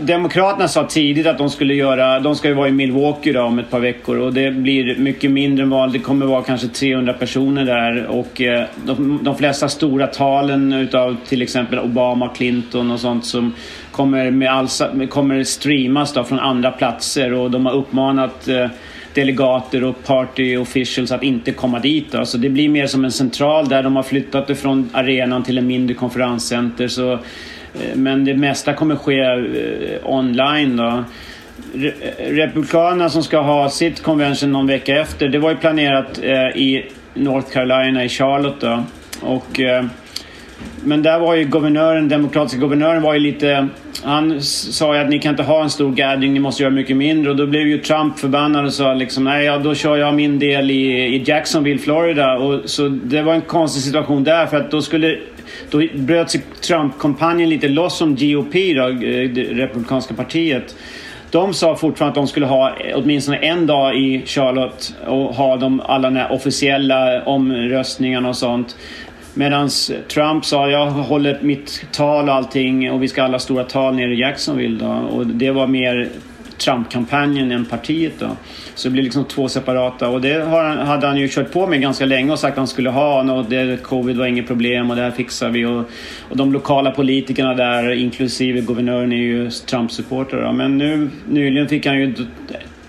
Demokraterna 0.01 0.69
sa 0.69 0.87
tidigt 0.87 1.27
att 1.27 1.39
de 1.39 1.51
skulle 1.51 1.75
göra, 1.75 2.21
de 2.21 2.37
ska 2.37 2.49
ju 2.49 2.55
vara 2.55 2.69
i 2.69 2.73
Milwaukee 2.73 3.33
då 3.33 3.43
om 3.43 3.59
ett 3.59 3.71
par 3.71 3.81
veckor 3.81 4.19
och 4.19 4.33
det 4.33 4.51
blir 4.51 4.99
mycket 4.99 5.31
mindre 5.31 5.63
än 5.63 5.71
vanligt. 5.71 6.03
Det 6.03 6.07
kommer 6.07 6.27
vara 6.27 6.43
kanske 6.43 6.69
300 6.69 7.13
personer 7.13 7.65
där 7.65 8.07
och 8.07 8.41
eh, 8.41 8.65
de, 8.87 9.21
de 9.23 9.37
flesta 9.37 9.69
stora 9.69 10.07
talen 10.07 10.73
utav 10.73 11.17
till 11.29 11.43
exempel 11.43 11.79
Obama, 11.79 12.29
Clinton 12.29 12.91
och 12.91 13.01
sånt 13.01 13.25
som 13.25 13.55
kommer, 13.95 14.31
med 14.31 14.51
all, 14.51 14.69
kommer 15.09 15.45
streamas 15.45 16.13
då 16.13 16.25
från 16.25 16.39
andra 16.39 16.71
platser 16.71 17.33
och 17.33 17.51
de 17.51 17.67
har 17.67 17.73
uppmanat 17.73 18.49
eh, 18.49 18.67
delegater 19.15 19.85
och 19.85 20.05
party 20.05 20.57
officials 20.57 21.13
att 21.13 21.23
inte 21.23 21.53
komma 21.53 21.79
dit. 21.79 22.13
Då. 22.13 22.25
Så 22.25 22.39
det 22.39 22.49
blir 22.49 22.69
mer 22.69 22.87
som 22.87 23.05
en 23.05 23.13
central 23.13 23.69
där 23.69 23.83
de 23.83 23.97
har 23.97 24.03
flyttat 24.03 24.47
det 24.47 24.55
från 24.55 24.91
arenan 24.93 25.43
till 25.43 25.59
en 25.59 25.67
mindre 25.67 25.95
konferenscenter. 25.95 26.89
Så 26.89 27.19
Eh, 27.75 27.97
men 27.97 28.25
det 28.25 28.35
mesta 28.35 28.73
kommer 28.73 28.97
ske 28.97 29.21
eh, 29.21 30.11
online 30.11 30.77
då. 30.77 31.05
Republikanerna 32.19 33.11
som 33.11 33.23
ska 33.23 33.41
ha 33.41 33.71
sitt 33.71 34.03
convention 34.03 34.53
någon 34.53 34.67
vecka 34.67 35.01
efter, 35.01 35.29
det 35.29 35.39
var 35.39 35.51
ju 35.51 35.57
planerat 35.57 36.19
eh, 36.23 36.63
i 36.63 36.91
North 37.15 37.53
Carolina, 37.53 38.05
i 38.05 38.09
Charlotte 38.09 38.61
då. 38.61 38.85
Och, 39.21 39.61
eh, 39.61 39.85
men 40.85 41.03
där 41.03 41.19
var 41.19 41.35
ju 41.35 41.45
guvernören, 41.45 42.09
demokratiska 42.09 42.61
guvernören 42.61 43.03
var 43.03 43.15
ju 43.15 43.21
lite... 43.21 43.69
Han 44.05 44.41
sa 44.43 44.95
ju 44.95 45.01
att 45.01 45.09
ni 45.09 45.19
kan 45.19 45.31
inte 45.31 45.43
ha 45.43 45.63
en 45.63 45.71
stor 45.71 45.93
gathering, 45.93 46.33
ni 46.33 46.41
måste 46.41 46.63
göra 46.63 46.73
mycket 46.73 46.97
mindre. 46.97 47.31
Och 47.31 47.37
då 47.37 47.47
blev 47.47 47.67
ju 47.67 47.79
Trump 47.79 48.19
förbannad 48.19 48.65
och 48.65 48.73
sa 48.73 48.95
liksom 48.95 49.25
nej, 49.25 49.45
ja, 49.45 49.59
då 49.59 49.75
kör 49.75 49.97
jag 49.97 50.15
min 50.15 50.39
del 50.39 50.71
i, 50.71 50.91
i 51.17 51.25
Jacksonville, 51.27 51.79
Florida. 51.79 52.37
Och, 52.39 52.71
så 52.71 52.89
det 52.89 53.23
var 53.23 53.35
en 53.35 53.41
konstig 53.41 53.83
situation 53.83 54.25
där 54.25 54.47
för 54.47 54.57
att 54.57 54.71
då 54.71 54.83
skulle 54.83 55.19
då 55.71 55.83
bröt 55.95 56.31
sig 56.31 56.43
Trump-kampanjen 56.61 57.49
lite 57.49 57.69
loss 57.69 58.01
om 58.01 58.17
GOP, 58.17 58.53
då, 58.53 58.89
eh, 58.89 59.31
det 59.31 59.43
republikanska 59.43 60.15
partiet. 60.15 60.77
De 61.31 61.55
sa 61.55 61.77
fortfarande 61.77 62.11
att 62.11 62.15
de 62.15 62.27
skulle 62.27 62.47
ha 62.47 62.77
åtminstone 62.95 63.37
en 63.37 63.67
dag 63.67 63.97
i 63.97 64.23
Charlotte 64.27 64.95
och 65.07 65.35
ha 65.35 65.57
de, 65.57 65.81
alla 65.81 66.11
de 66.11 66.17
här 66.17 66.33
officiella 66.33 67.23
omröstningarna 67.25 68.29
och 68.29 68.37
sånt. 68.37 68.77
Medan 69.35 69.69
Trump 70.09 70.45
sa 70.45 70.71
jag 70.71 70.91
håller 70.91 71.39
mitt 71.43 71.87
tal 71.93 72.29
och 72.29 72.35
allting 72.35 72.93
och 72.93 73.03
vi 73.03 73.09
ska 73.09 73.23
alla 73.23 73.39
stora 73.39 73.65
tal 73.65 73.95
nere 73.95 74.15
i 74.15 74.21
Jacksonville. 74.21 74.79
Då. 74.79 74.91
Och 74.91 75.27
det 75.27 75.51
var 75.51 75.67
mer 75.67 76.09
Trump-kampanjen 76.59 77.53
än 77.53 77.65
partiet. 77.65 78.13
Då. 78.19 78.29
Så 78.75 78.89
det 78.89 78.93
blir 78.93 79.03
liksom 79.03 79.25
två 79.25 79.49
separata 79.49 80.09
och 80.09 80.21
det 80.21 80.45
hade 80.85 81.07
han 81.07 81.17
ju 81.17 81.29
kört 81.29 81.53
på 81.53 81.67
med 81.67 81.81
ganska 81.81 82.07
länge 82.07 82.33
och 82.33 82.39
sagt 82.39 82.53
att 82.53 82.59
han 82.59 82.69
skulle 82.69 82.91
ha 82.91 83.33
och 83.33 83.45
det, 83.45 83.83
covid 83.83 84.17
var 84.17 84.27
inget 84.27 84.47
problem 84.47 84.91
och 84.91 84.97
det 84.97 85.03
här 85.03 85.11
fixar 85.11 85.51
vi. 85.51 85.65
Och, 85.65 85.85
och 86.31 86.37
de 86.37 86.53
lokala 86.53 86.91
politikerna 86.91 87.55
där, 87.55 87.93
inklusive 87.93 88.61
guvernören, 88.61 89.13
är 89.13 89.17
ju 89.17 89.51
Trump-supportrar. 89.51 90.53
Men 90.53 90.79
nu 90.79 91.11
nyligen 91.29 91.69
fick 91.69 91.87
han 91.87 91.99
ju 91.99 92.15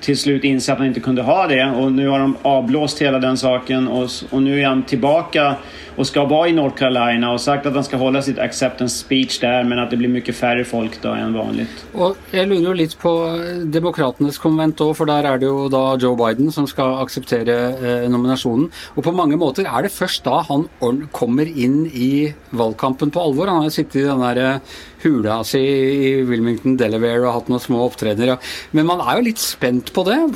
till 0.06 0.18
slut 0.18 0.44
inse 0.44 0.72
att 0.74 0.78
han 0.78 0.88
inte 0.88 1.00
kunde 1.00 1.22
ha 1.22 1.48
det 1.48 1.66
och 1.66 1.92
nu 1.92 2.08
har 2.08 2.20
de 2.20 2.38
avblåst 2.42 3.02
hela 3.02 3.20
den 3.20 3.38
saken 3.38 3.88
och, 3.88 4.10
och 4.30 4.42
nu 4.42 4.62
är 4.62 4.68
han 4.68 4.84
tillbaka 4.84 5.56
och 5.96 6.08
ska 6.08 6.26
vara 6.26 6.48
i 6.48 6.54
North 6.54 6.76
Carolina 6.76 7.32
och 7.32 7.42
sagt 7.42 7.66
att 7.66 7.74
han 7.74 7.84
ska 7.84 7.98
hålla 7.98 8.22
sitt 8.22 8.40
acceptance 8.40 8.98
speech 8.98 9.40
där 9.40 9.64
men 9.64 9.80
att 9.80 9.90
det 9.90 9.98
blir 9.98 10.10
mycket 10.10 10.36
färre 10.36 10.64
folk 10.64 11.02
då 11.02 11.10
än 11.10 11.34
vanligt. 11.34 11.86
Och 11.92 12.18
jag 12.32 12.48
lurar 12.48 12.76
lite 12.76 12.98
på 12.98 13.28
eh, 13.28 13.58
demokraternas 13.58 14.38
konvent 14.38 14.78
då, 14.78 14.94
för 14.94 15.06
där 15.06 15.24
är 15.24 15.38
det 15.38 15.46
ju 15.46 15.70
då 15.70 15.98
Joe 16.00 16.28
Biden 16.28 16.52
som 16.52 16.68
ska 16.68 17.02
acceptera 17.02 17.70
eh, 17.70 18.10
nominationen. 18.10 18.72
Och 18.88 19.04
på 19.04 19.12
många 19.12 19.38
måter 19.38 19.78
är 19.78 19.84
det 19.84 19.90
först 19.90 20.24
då 20.24 20.46
han 20.50 20.68
kommer 21.12 21.58
in 21.58 21.86
i 21.86 22.34
valkampen 22.50 23.12
på 23.12 23.22
allvar. 23.22 23.48
Han 23.48 23.64
har 23.64 23.70
suttit 23.70 23.96
i 23.96 24.02
den 24.02 24.20
där 24.20 24.52
eh, 24.52 24.58
hula 25.02 25.44
si 25.44 25.60
i 25.60 26.22
Wilmington, 26.22 26.78
Delaware 26.78 27.20
och 27.20 27.34
haft 27.34 27.48
några 27.48 27.60
små 27.60 27.86
uppträdanden. 27.88 28.38
Men 28.72 28.86
man 28.86 29.00
är 29.00 29.18
ju 29.18 29.22
lite 29.22 29.42
spänd 29.42 29.94
på 29.94 30.04
det. 30.04 30.30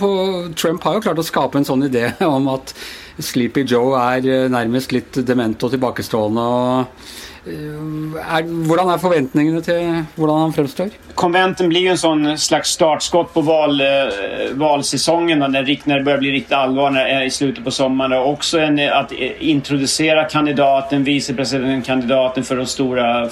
Trump 0.55 0.83
har 0.83 0.95
ju 0.95 1.01
klart 1.01 1.19
att 1.19 1.25
skapa 1.25 1.57
en 1.57 1.65
sån 1.65 1.83
idé 1.83 2.13
om 2.19 2.47
att 2.47 2.75
Sleepy 3.19 3.65
Joe 3.67 3.99
er 3.99 4.27
eh, 4.27 4.49
nærmest 4.51 4.93
litt 4.95 5.19
dement 5.27 5.63
og 5.63 5.73
tilbakestående. 5.73 6.41
og 6.41 6.85
eh, 7.45 8.19
er, 8.23 8.47
hvordan 8.67 8.93
er 8.93 9.01
forventningene 9.01 9.61
til 9.65 10.05
hvordan 10.15 10.45
han 10.45 10.53
fremstår? 10.55 10.93
Konventen 11.19 11.69
blir 11.69 11.81
ju 11.81 11.89
en 11.91 11.97
sån 11.97 12.37
slags 12.37 12.69
startskott 12.69 13.33
på 13.33 13.41
val, 13.41 13.81
valsesongen 14.53 15.39
valsäsongen 15.39 15.39
när, 15.39 15.97
det 15.97 16.03
börjar 16.03 16.17
bli 16.17 16.31
riktigt 16.31 16.53
allvar 16.53 17.23
i 17.25 17.29
slutet 17.29 17.63
på 17.63 17.71
sommaren. 17.71 18.13
Og 18.13 18.33
också 18.33 18.59
en, 18.59 18.79
att 18.79 19.11
introducera 19.39 20.23
kandidaten, 20.23 21.03
vicepresidentkandidaten 21.03 22.43
för 22.43 22.55
de 22.55 22.65
stora 22.65 23.29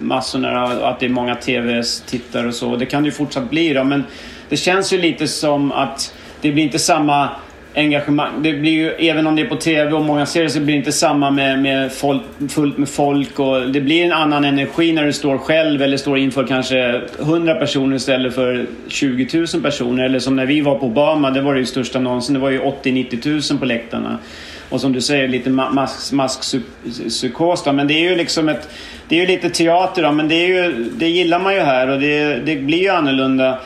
massorna. 0.00 0.62
Att 0.62 1.00
det 1.00 1.06
är 1.06 1.10
många 1.10 1.34
tv-tittare 1.34 2.46
och 2.46 2.54
så. 2.54 2.76
Det 2.76 2.86
kan 2.86 3.02
det 3.02 3.06
ju 3.06 3.12
fortsatt 3.12 3.50
bli 3.50 3.72
då, 3.72 3.84
men 3.84 4.04
det 4.48 4.56
känns 4.56 4.92
ju 4.92 4.98
lite 4.98 5.28
som 5.28 5.72
att 5.72 6.14
det 6.40 6.52
blir 6.52 6.64
inte 6.64 6.78
samma 6.78 7.28
engagemang. 7.74 8.42
Det 8.42 8.52
blir 8.52 8.72
ju, 8.72 8.90
även 8.90 9.26
om 9.26 9.36
det 9.36 9.42
är 9.42 9.46
på 9.46 9.56
TV 9.56 9.92
och 9.92 10.04
många 10.04 10.26
ser 10.26 10.42
det 10.42 10.50
så 10.50 10.60
blir 10.60 10.74
det 10.74 10.78
inte 10.78 10.92
samma 10.92 11.30
med, 11.30 11.58
med 11.58 11.92
folk, 11.92 12.22
fullt 12.48 12.78
med 12.78 12.88
folk. 12.88 13.38
Och 13.38 13.70
det 13.70 13.80
blir 13.80 14.04
en 14.04 14.12
annan 14.12 14.44
energi 14.44 14.92
när 14.92 15.04
du 15.04 15.12
står 15.12 15.38
själv 15.38 15.82
eller 15.82 15.96
står 15.96 16.18
inför 16.18 16.46
kanske 16.46 17.00
100 17.20 17.54
personer 17.54 17.96
istället 17.96 18.34
för 18.34 18.66
20 18.88 19.46
000 19.54 19.62
personer. 19.62 20.04
Eller 20.04 20.18
som 20.18 20.36
när 20.36 20.46
vi 20.46 20.60
var 20.60 20.78
på 20.78 20.86
Obama, 20.86 21.30
det 21.30 21.40
var 21.40 21.54
det 21.54 21.60
ju 21.60 21.66
största 21.66 21.98
någonsin. 21.98 22.34
Det 22.34 22.40
var 22.40 22.50
ju 22.50 22.60
80-90 22.60 23.52
000 23.52 23.58
på 23.58 23.64
läktarna. 23.64 24.18
Och 24.70 24.80
som 24.80 24.92
du 24.92 25.00
säger, 25.00 25.28
lite 25.28 25.50
maskpsykos. 25.50 26.12
Mask, 26.12 26.54
men 27.74 27.86
det 27.86 27.94
är 27.94 28.10
ju 28.10 28.16
liksom 28.16 28.48
ett... 28.48 28.68
Det 29.08 29.16
är 29.16 29.20
ju 29.20 29.26
lite 29.26 29.50
teater 29.50 30.02
då, 30.02 30.12
men 30.12 30.28
det, 30.28 30.34
är 30.34 30.46
ju, 30.46 30.84
det 30.98 31.08
gillar 31.08 31.38
man 31.38 31.54
ju 31.54 31.60
här 31.60 31.88
och 31.88 32.00
det, 32.00 32.46
det 32.46 32.56
blir 32.56 32.78
ju 32.78 32.88
annorlunda. 32.88 33.58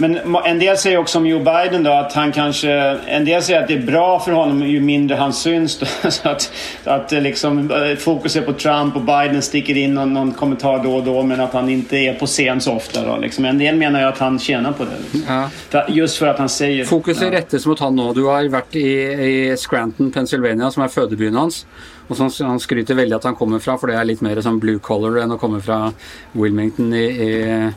Men 0.00 0.18
en 0.44 0.58
del 0.58 0.78
säger 0.78 0.98
också 0.98 1.18
om 1.18 1.26
Joe 1.26 1.38
Biden 1.38 1.82
då 1.82 1.92
att 1.92 2.12
han 2.12 2.32
kanske... 2.32 2.70
En 3.06 3.24
del 3.24 3.42
säger 3.42 3.62
att 3.62 3.68
det 3.68 3.74
är 3.74 3.82
bra 3.82 4.20
för 4.20 4.32
honom 4.32 4.62
ju 4.62 4.80
mindre 4.80 5.16
han 5.16 5.32
syns. 5.32 5.78
Då, 5.78 5.86
så 6.10 6.28
att, 6.28 6.52
att 6.84 7.12
liksom, 7.12 7.70
eh, 7.70 7.96
fokus 7.96 8.36
är 8.36 8.42
på 8.42 8.52
Trump 8.52 8.96
och 8.96 9.02
Biden 9.02 9.42
sticker 9.42 9.76
in 9.76 9.94
någon, 9.94 10.14
någon 10.14 10.32
kommentar 10.32 10.84
då 10.84 10.96
och 10.96 11.04
då 11.04 11.22
men 11.22 11.40
att 11.40 11.52
han 11.52 11.68
inte 11.68 11.96
är 11.96 12.14
på 12.14 12.26
scen 12.26 12.60
så 12.60 12.72
ofta. 12.72 13.06
Då, 13.06 13.16
liksom. 13.16 13.44
En 13.44 13.58
del 13.58 13.76
menar 13.76 14.00
ju 14.00 14.06
att 14.06 14.18
han 14.18 14.38
tjänar 14.38 14.72
på 14.72 14.84
det. 14.84 14.90
Liksom. 15.12 15.48
Ja. 15.70 15.84
Just 15.88 16.16
för 16.16 16.26
att 16.26 16.38
han 16.38 16.48
säger... 16.48 16.84
Fokus 16.84 17.22
är 17.22 17.26
ja. 17.26 17.32
rettes 17.32 17.66
mot 17.66 17.80
han 17.80 17.96
nu. 17.96 18.12
Du 18.14 18.24
har 18.24 18.48
varit 18.48 18.76
i, 18.76 18.88
i 18.88 19.56
Scranton, 19.56 20.12
Pennsylvania 20.12 20.70
som 20.70 20.82
är 20.82 20.88
födebyn 20.88 21.34
hans. 21.34 21.66
Och 22.08 22.16
som 22.16 22.30
han 22.40 22.60
skryter 22.60 22.94
väldigt 22.94 23.16
att 23.16 23.24
han 23.24 23.34
kommer 23.34 23.58
från 23.58 23.78
för 23.78 23.86
det 23.86 23.94
är 23.94 24.04
lite 24.04 24.24
mer 24.24 24.40
som 24.40 24.58
blue 24.58 24.78
collar 24.78 25.20
än 25.20 25.32
att 25.32 25.40
komma 25.40 25.60
från 25.60 25.92
Wilmington 26.32 26.94
i, 26.94 27.04
i 27.04 27.48
Eh, 27.48 27.68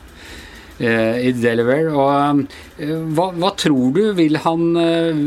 i 0.78 1.32
Delaware. 1.36 1.90
Og 1.92 2.42
eh, 2.78 2.94
hva, 3.14 3.30
hva, 3.36 3.52
tror 3.58 3.92
du? 3.96 4.02
Vil 4.18 4.38
han, 4.44 4.64
eh, 4.80 5.22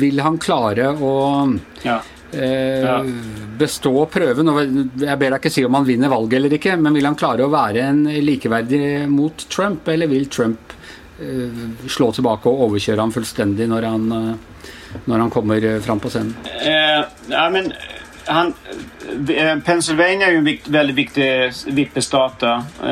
vil 0.00 0.20
han 0.24 0.38
klare 0.42 0.90
å 0.94 1.14
ja. 1.84 2.00
Ja. 2.34 2.96
bestå 3.58 3.94
prøven? 4.10 4.50
Jeg 4.98 5.18
ber 5.20 5.36
deg 5.36 5.38
ikke 5.38 5.54
si 5.54 5.64
om 5.66 5.78
han 5.78 5.86
vinner 5.86 6.12
valget 6.12 6.40
eller 6.40 6.56
ikke, 6.58 6.76
men 6.80 6.98
vil 6.98 7.06
han 7.06 7.18
klare 7.18 7.46
å 7.46 7.52
være 7.52 7.84
en 7.92 8.04
likeverdig 8.26 9.04
mot 9.12 9.46
Trump, 9.52 9.86
eller 9.88 10.10
vil 10.10 10.26
Trump 10.26 10.72
slå 11.86 12.08
tilbake 12.10 12.50
og 12.50 12.64
overkjøre 12.66 12.98
ham 12.98 13.12
fullstendig 13.14 13.68
når 13.70 13.84
han, 13.86 14.08
når 15.06 15.20
han 15.22 15.30
kommer 15.30 15.62
fram 15.84 16.02
på 16.02 16.10
scenen? 16.10 16.34
Eh, 16.58 17.04
ja, 17.30 17.44
men 17.54 17.70
han, 18.26 18.54
eh, 19.28 19.50
eh, 19.50 19.58
Pennsylvania 19.58 20.26
är 20.26 20.30
ju 20.30 20.38
en 20.38 20.58
väldigt 20.72 20.96
viktig 20.96 21.44
eh, 21.44 21.50
vippestat 21.66 22.42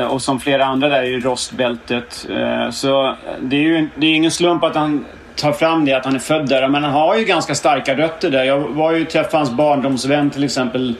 och 0.09 0.21
som 0.21 0.39
flera 0.39 0.65
andra 0.65 0.89
där 0.89 1.03
är 1.03 1.07
ju 1.07 1.19
rostbältet. 1.19 2.27
Så 2.71 3.15
det 3.41 3.55
är 3.55 3.61
ju 3.61 3.87
det 3.95 4.07
är 4.07 4.13
ingen 4.13 4.31
slump 4.31 4.63
att 4.63 4.75
han 4.75 5.05
tar 5.35 5.51
fram 5.51 5.85
det, 5.85 5.93
att 5.93 6.05
han 6.05 6.15
är 6.15 6.19
född 6.19 6.49
där. 6.49 6.67
Men 6.67 6.83
han 6.83 6.93
har 6.93 7.17
ju 7.17 7.25
ganska 7.25 7.55
starka 7.55 7.97
rötter 7.97 8.29
där. 8.29 8.43
Jag 8.43 8.59
var 8.59 8.91
ju 8.91 9.05
träffade 9.05 9.37
hans 9.37 9.51
barndomsvän 9.51 10.29
till 10.29 10.43
exempel 10.43 10.95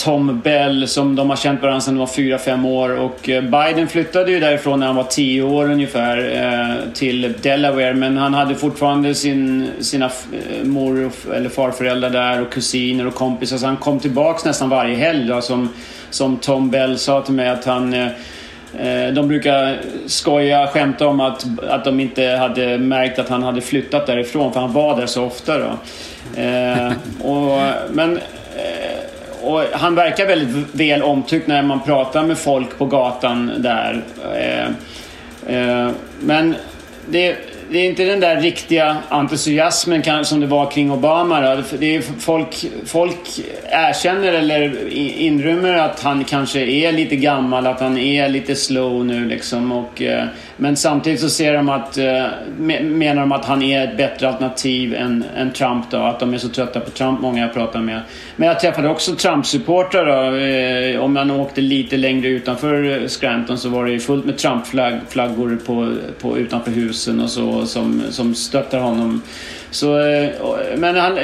Tom 0.00 0.40
Bell 0.40 0.88
som 0.88 1.16
de 1.16 1.30
har 1.30 1.36
känt 1.36 1.62
varandra 1.62 1.80
sedan 1.80 1.94
de 1.94 1.98
var 1.98 2.06
4-5 2.06 2.68
år. 2.68 2.96
Och 2.98 3.28
eh, 3.28 3.42
Biden 3.42 3.88
flyttade 3.88 4.32
ju 4.32 4.40
därifrån 4.40 4.80
när 4.80 4.86
han 4.86 4.96
var 4.96 5.04
10 5.04 5.42
år 5.42 5.70
ungefär 5.70 6.16
eh, 6.36 6.92
till 6.92 7.34
Delaware. 7.42 7.94
Men 7.94 8.16
han 8.16 8.34
hade 8.34 8.54
fortfarande 8.54 9.14
sin, 9.14 9.70
sina 9.80 10.04
eh, 10.06 10.64
mor 10.64 11.10
eller 11.34 11.48
farföräldrar 11.48 12.10
där 12.10 12.42
och 12.42 12.52
kusiner 12.52 13.06
och 13.06 13.14
kompisar. 13.14 13.56
Så 13.56 13.66
han 13.66 13.76
kom 13.76 14.00
tillbaks 14.00 14.44
nästan 14.44 14.68
varje 14.68 14.96
helg. 14.96 15.28
Då, 15.28 15.40
som, 15.40 15.68
som 16.10 16.36
Tom 16.36 16.70
Bell 16.70 16.98
sa 16.98 17.22
till 17.22 17.34
mig 17.34 17.48
att 17.48 17.64
han 17.64 18.10
de 19.14 19.28
brukar 19.28 19.80
skoja, 20.06 20.66
skämta 20.66 21.06
om 21.06 21.20
att, 21.20 21.46
att 21.68 21.84
de 21.84 22.00
inte 22.00 22.26
hade 22.26 22.78
märkt 22.78 23.18
att 23.18 23.28
han 23.28 23.42
hade 23.42 23.60
flyttat 23.60 24.06
därifrån 24.06 24.52
för 24.52 24.60
han 24.60 24.72
var 24.72 24.96
där 24.96 25.06
så 25.06 25.24
ofta. 25.24 25.58
Då. 25.58 25.78
Eh, 26.36 26.92
och, 27.22 27.60
men 27.90 28.18
och 29.42 29.62
han 29.72 29.94
verkar 29.94 30.26
väldigt 30.26 30.74
väl 30.74 31.02
omtyckt 31.02 31.46
när 31.46 31.62
man 31.62 31.80
pratar 31.80 32.22
med 32.22 32.38
folk 32.38 32.78
på 32.78 32.86
gatan 32.86 33.52
där. 33.58 34.02
Eh, 34.34 34.66
eh, 35.56 35.90
men 36.20 36.54
det, 37.06 37.36
det 37.72 37.78
är 37.78 37.84
inte 37.88 38.04
den 38.04 38.20
där 38.20 38.40
riktiga 38.40 38.96
entusiasmen 39.08 40.24
som 40.24 40.40
det 40.40 40.46
var 40.46 40.70
kring 40.70 40.90
Obama. 40.90 41.40
Då. 41.40 41.62
Det 41.78 41.96
är 41.96 42.02
folk, 42.18 42.66
folk 42.86 43.40
erkänner 43.70 44.32
eller 44.32 44.88
inrymmer 45.18 45.74
att 45.74 46.02
han 46.02 46.24
kanske 46.24 46.60
är 46.60 46.92
lite 46.92 47.16
gammal, 47.16 47.66
att 47.66 47.80
han 47.80 47.98
är 47.98 48.28
lite 48.28 48.56
slow 48.56 49.06
nu 49.06 49.24
liksom. 49.24 49.72
Och, 49.72 50.02
eh, 50.02 50.24
men 50.56 50.76
samtidigt 50.76 51.20
så 51.20 51.28
ser 51.28 51.54
de 51.54 51.68
att, 51.68 51.98
eh, 51.98 52.26
menar 52.82 53.20
de 53.20 53.32
att 53.32 53.44
han 53.44 53.62
är 53.62 53.88
ett 53.88 53.96
bättre 53.96 54.28
alternativ 54.28 54.94
än, 54.94 55.24
än 55.36 55.52
Trump 55.52 55.84
då. 55.90 55.96
Att 55.96 56.20
de 56.20 56.34
är 56.34 56.38
så 56.38 56.48
trötta 56.48 56.80
på 56.80 56.90
Trump, 56.90 57.20
många 57.20 57.42
jag 57.42 57.54
pratar 57.54 57.80
med. 57.80 58.00
Men 58.36 58.48
jag 58.48 58.60
träffade 58.60 58.88
också 58.88 59.12
Trump-supportrar 59.12 60.38
eh, 60.94 61.00
om 61.00 61.12
man 61.12 61.30
åkte 61.30 61.60
lite 61.60 61.96
längre 61.96 62.28
utanför 62.28 63.08
Scranton 63.08 63.58
så 63.58 63.68
var 63.68 63.84
det 63.84 63.92
ju 63.92 64.00
fullt 64.00 64.24
med 64.24 64.38
Trump-flaggor 64.38 65.58
på, 65.66 65.94
på, 66.20 66.38
utanför 66.38 66.70
husen 66.70 67.20
och 67.20 67.30
så 67.30 67.59
som, 67.66 68.02
som 68.10 68.34
stöttar 68.34 68.78
honom. 68.78 69.22
Så, 69.70 69.98
eh, 70.00 70.28
men 70.76 70.96
han, 70.96 71.14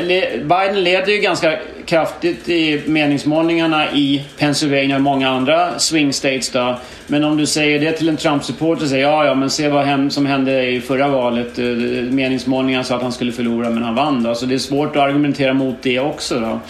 Biden 0.49 0.85
leder 0.85 1.13
ju 1.13 1.19
ganska 1.19 1.59
kraftigt 1.87 2.49
i 2.49 2.83
meningsmålningarna 2.87 3.93
i 3.93 4.25
Pennsylvania 4.39 4.97
och 4.97 5.03
många 5.03 5.31
andra 5.31 5.79
swing 5.79 6.13
states. 6.13 6.51
Då. 6.51 6.79
Men 7.07 7.25
om 7.25 7.37
du 7.37 7.47
säger 7.47 7.81
det 7.81 7.93
till 7.93 8.09
en 8.09 8.17
Trump-supporter 8.17 8.87
säger 8.87 9.09
ja, 9.09 9.25
ja, 9.27 9.35
men 9.35 9.51
se 9.51 9.69
vad 9.69 10.13
som 10.13 10.27
hände 10.27 10.67
i 10.67 10.81
förra 10.81 11.09
valet. 11.09 11.59
Eh, 11.59 11.65
meningsmålningarna 12.11 12.85
sa 12.85 12.97
att 12.97 13.03
han 13.03 13.13
skulle 13.13 13.33
förlora, 13.33 13.71
men 13.71 13.83
han 13.83 13.95
vann. 13.95 14.23
Då. 14.23 14.35
Så 14.35 14.47
det 14.47 14.55
är 14.55 14.59
svårt 14.59 14.97
att 14.97 15.03
argumentera 15.03 15.55
mot 15.55 15.83
det 15.83 16.01
också. 16.01 16.41
Då. 16.41 16.61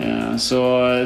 Eh, 0.00 0.36
så 0.36 0.56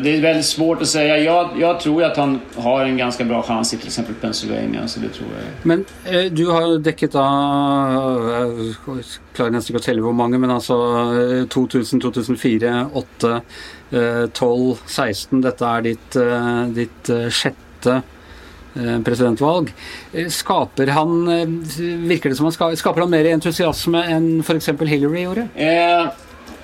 det 0.04 0.16
är 0.16 0.20
väldigt 0.20 0.46
svårt 0.46 0.82
att 0.82 0.88
säga. 0.88 1.18
Jag, 1.18 1.50
jag, 1.58 1.80
tror 1.80 2.04
att 2.04 2.16
han 2.16 2.40
har 2.56 2.84
en 2.84 2.96
ganska 2.96 3.24
bra 3.24 3.42
chans 3.42 3.74
i 3.74 3.76
till 3.76 3.86
exempel 3.86 4.14
Pennsylvania. 4.14 4.88
Så 4.88 5.00
det 5.00 5.08
tror 5.08 5.28
jag. 5.36 5.66
Men 5.66 5.84
eh, 6.04 6.32
du 6.32 6.46
har 6.46 6.78
däckat 6.78 7.14
av, 7.14 7.24
jag 8.86 9.04
klarar 9.34 9.50
nästan 9.50 9.74
inte 9.74 9.76
att 9.76 9.82
tälja 9.82 10.02
hur 10.02 10.12
många, 10.12 10.38
men 10.38 10.50
alltså 10.50 10.76
2000, 11.48 12.00
2004, 12.00 12.86
8, 12.92 13.40
12, 14.32 14.74
16. 14.86 15.40
Detta 15.40 15.70
är 15.70 15.82
ditt, 15.82 16.16
eh, 16.16 16.64
ditt 16.64 17.08
eh, 17.08 17.28
sjätte 17.28 18.02
eh, 18.74 19.02
presidentvalg. 19.02 19.74
Skapar 20.28 20.86
han, 20.86 21.26
virker 22.08 22.28
det 22.28 22.34
som 22.34 22.44
han 22.44 22.76
skapar 22.76 23.00
han 23.00 23.10
mer 23.10 23.32
entusiasm 23.32 23.94
än 23.94 24.42
för 24.42 24.54
exempel 24.54 24.86
Hillary 24.86 25.22
gjorde? 25.22 25.48
Eh, 25.54 26.08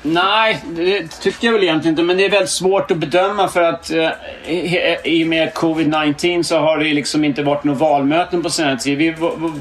Nej, 0.03 0.65
det 0.67 1.21
tycker 1.21 1.47
jag 1.47 1.53
väl 1.53 1.63
egentligen 1.63 1.93
inte. 1.93 2.03
Men 2.03 2.17
det 2.17 2.25
är 2.25 2.31
väldigt 2.31 2.51
svårt 2.51 2.91
att 2.91 2.97
bedöma 2.97 3.49
för 3.49 3.63
att 3.63 3.91
eh, 3.91 4.05
eh 4.47 4.97
i 5.05 5.25
och 5.25 5.29
med 5.29 5.53
covid-19 5.53 6.43
så 6.43 6.59
har 6.59 6.79
det 6.79 6.85
liksom 6.85 7.25
inte 7.25 7.43
varit 7.43 7.65
några 7.65 7.79
valmöten 7.79 8.43
på 8.43 8.51
senare 8.51 8.77
tid. 8.77 8.99
Vi 8.99 9.15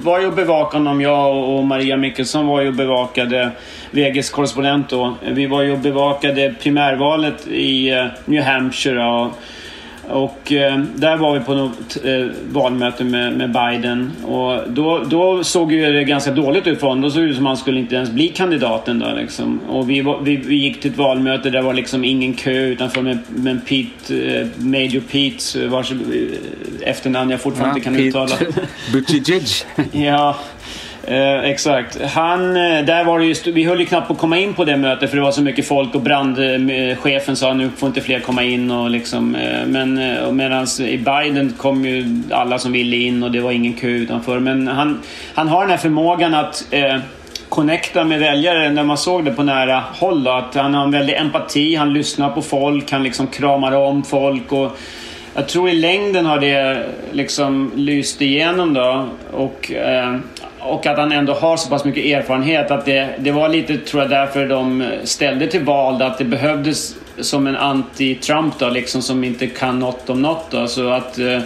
var 0.04 0.20
ju 0.20 0.28
och 0.28 0.34
bevakade 0.34 0.78
honom, 0.78 1.02
jag 1.02 1.38
och 1.38 1.64
Maria 1.64 1.98
Mikkelsson 1.98 2.48
var 2.48 2.62
ju 2.62 2.68
och 2.68 2.74
bevakade 2.74 3.52
VGs 3.92 4.30
korrespondent 4.30 4.90
då. 4.90 5.16
Vi 5.22 5.46
var 5.46 5.62
ju 5.62 5.72
och 5.72 5.80
bevakade 5.80 6.54
primärvalet 6.62 7.48
i 7.48 7.90
eh, 7.90 8.06
New 8.26 8.44
Hampshire. 8.44 9.06
Och, 9.06 9.32
och 10.10 10.52
eh, 10.52 10.80
där 10.96 11.18
var 11.18 11.40
vi 11.40 11.46
på 11.46 11.54
något 11.54 11.98
eh, 12.04 12.26
valmöte 12.50 13.04
med, 13.04 13.34
med, 13.34 13.52
Biden. 13.52 14.12
Och 14.24 14.72
då, 14.72 15.04
då 15.04 15.44
såg 15.44 15.72
ju 15.72 15.92
det 15.92 16.04
ganska 16.04 16.32
dåligt 16.32 16.68
ut 16.68 16.80
för 16.80 16.88
honom. 16.88 17.02
Då 17.02 17.10
såg 17.10 17.24
det 17.24 17.30
ut 17.30 17.36
som 17.36 17.46
att 17.46 17.50
han 17.50 17.58
skulle 17.58 17.80
inte 17.80 17.96
ens 17.96 18.10
bli 18.10 18.28
kandidaten. 18.28 19.00
Då, 19.00 19.14
liksom. 19.16 19.60
Och 19.70 19.90
vi, 19.90 20.06
vi, 20.22 20.36
vi, 20.36 20.56
gick 20.56 20.82
till 20.82 20.92
ett 20.92 20.98
valmöte 20.98 21.50
där 21.50 21.62
var 21.62 21.74
liksom 21.74 22.04
ingen 22.04 22.34
kö 22.34 22.52
utanför 22.52 23.02
med, 23.02 23.18
med 23.28 23.66
Pete, 23.66 24.38
eh, 24.40 24.48
Major 24.58 25.00
Pete 25.00 25.68
vars 25.68 25.92
eh, 25.92 25.98
efternamn 26.90 27.32
jag 27.32 27.42
fortfarande 27.42 27.80
ja, 27.80 27.84
kan 27.84 27.94
Pete 27.94 28.08
uttala. 28.08 28.36
Buttigieg. 28.94 29.44
ja. 29.92 30.38
Eh, 31.08 31.40
exakt. 31.40 32.02
Han, 32.02 32.58
eh, 32.58 32.86
där 32.86 33.04
var 33.04 33.20
det 33.20 33.26
just, 33.26 33.48
vi 33.48 33.64
höll 33.64 33.80
ju 33.80 33.86
knappt 33.86 34.08
på 34.08 34.14
att 34.14 34.20
komma 34.20 34.38
in 34.38 34.54
på 34.54 34.66
det 34.66 34.78
mötet 34.78 35.10
för 35.10 35.18
det 35.18 35.24
var 35.24 35.32
så 35.32 35.42
mycket 35.42 35.68
folk 35.68 35.96
och 35.96 36.02
brandchefen 36.02 36.70
eh, 37.06 37.28
eh, 37.28 37.34
sa 37.34 37.54
nu 37.54 37.70
får 37.78 37.88
inte 37.88 38.02
fler 38.02 38.20
komma 38.20 38.44
in. 38.44 38.72
Och 38.72 38.90
liksom, 38.90 39.36
eh, 39.36 39.66
men 39.66 39.94
medan 40.36 40.68
i 40.80 40.98
Biden 40.98 41.54
kom 41.58 41.86
ju 41.86 42.22
alla 42.32 42.60
som 42.60 42.72
ville 42.72 42.96
in 42.96 43.24
och 43.24 43.32
det 43.32 43.40
var 43.40 43.52
ingen 43.52 43.74
kö 43.74 43.88
utanför. 43.88 44.40
Men 44.40 44.68
han, 44.68 45.02
han 45.36 45.48
har 45.48 45.62
den 45.62 45.70
här 45.70 45.78
förmågan 45.78 46.34
att 46.34 46.66
eh, 46.72 46.98
connecta 47.50 48.04
med 48.04 48.20
väljare 48.20 48.70
när 48.70 48.84
man 48.84 48.98
såg 48.98 49.26
det 49.26 49.32
på 49.32 49.44
nära 49.44 49.84
håll. 49.94 50.24
Då, 50.24 50.32
att 50.32 50.56
han 50.56 50.74
har 50.74 50.84
en 50.84 50.92
väldig 50.92 51.16
empati, 51.16 51.76
han 51.76 51.94
lyssnar 51.94 52.30
på 52.30 52.42
folk, 52.42 52.92
han 52.92 53.04
liksom 53.04 53.28
kramar 53.28 53.72
om 53.72 54.04
folk. 54.04 54.52
Och 54.52 54.78
jag 55.34 55.48
tror 55.48 55.70
i 55.70 55.74
längden 55.74 56.26
har 56.26 56.40
det 56.40 56.86
liksom 57.12 57.72
lyst 57.76 58.22
igenom 58.22 58.74
då. 58.74 59.06
Och, 59.32 59.72
eh, 59.72 60.16
och 60.60 60.86
att 60.86 60.98
han 60.98 61.12
ändå 61.12 61.34
har 61.34 61.58
så 61.58 61.70
pass 61.70 61.86
mycket 61.86 62.06
erfarenhet 62.06 62.72
att 62.72 62.86
det, 62.86 63.10
det 63.18 63.32
var 63.32 63.50
lite, 63.50 63.78
tror 63.78 64.02
jag, 64.02 64.10
därför 64.10 64.48
de 64.48 64.92
ställde 65.04 65.48
till 65.48 65.64
val. 65.64 66.02
Att 66.02 66.18
det 66.18 66.26
behövdes 66.26 66.96
som 67.20 67.48
en 67.48 67.58
anti-Trump 67.58 68.52
då, 68.60 68.70
liksom 68.70 69.02
som 69.02 69.24
inte 69.24 69.48
kan 69.48 69.80
något 69.80 70.10
om 70.10 70.22
något. 70.22 70.52
Då. 70.52 70.68
Så 70.68 70.90
att... 70.90 71.20
Eh, 71.20 71.40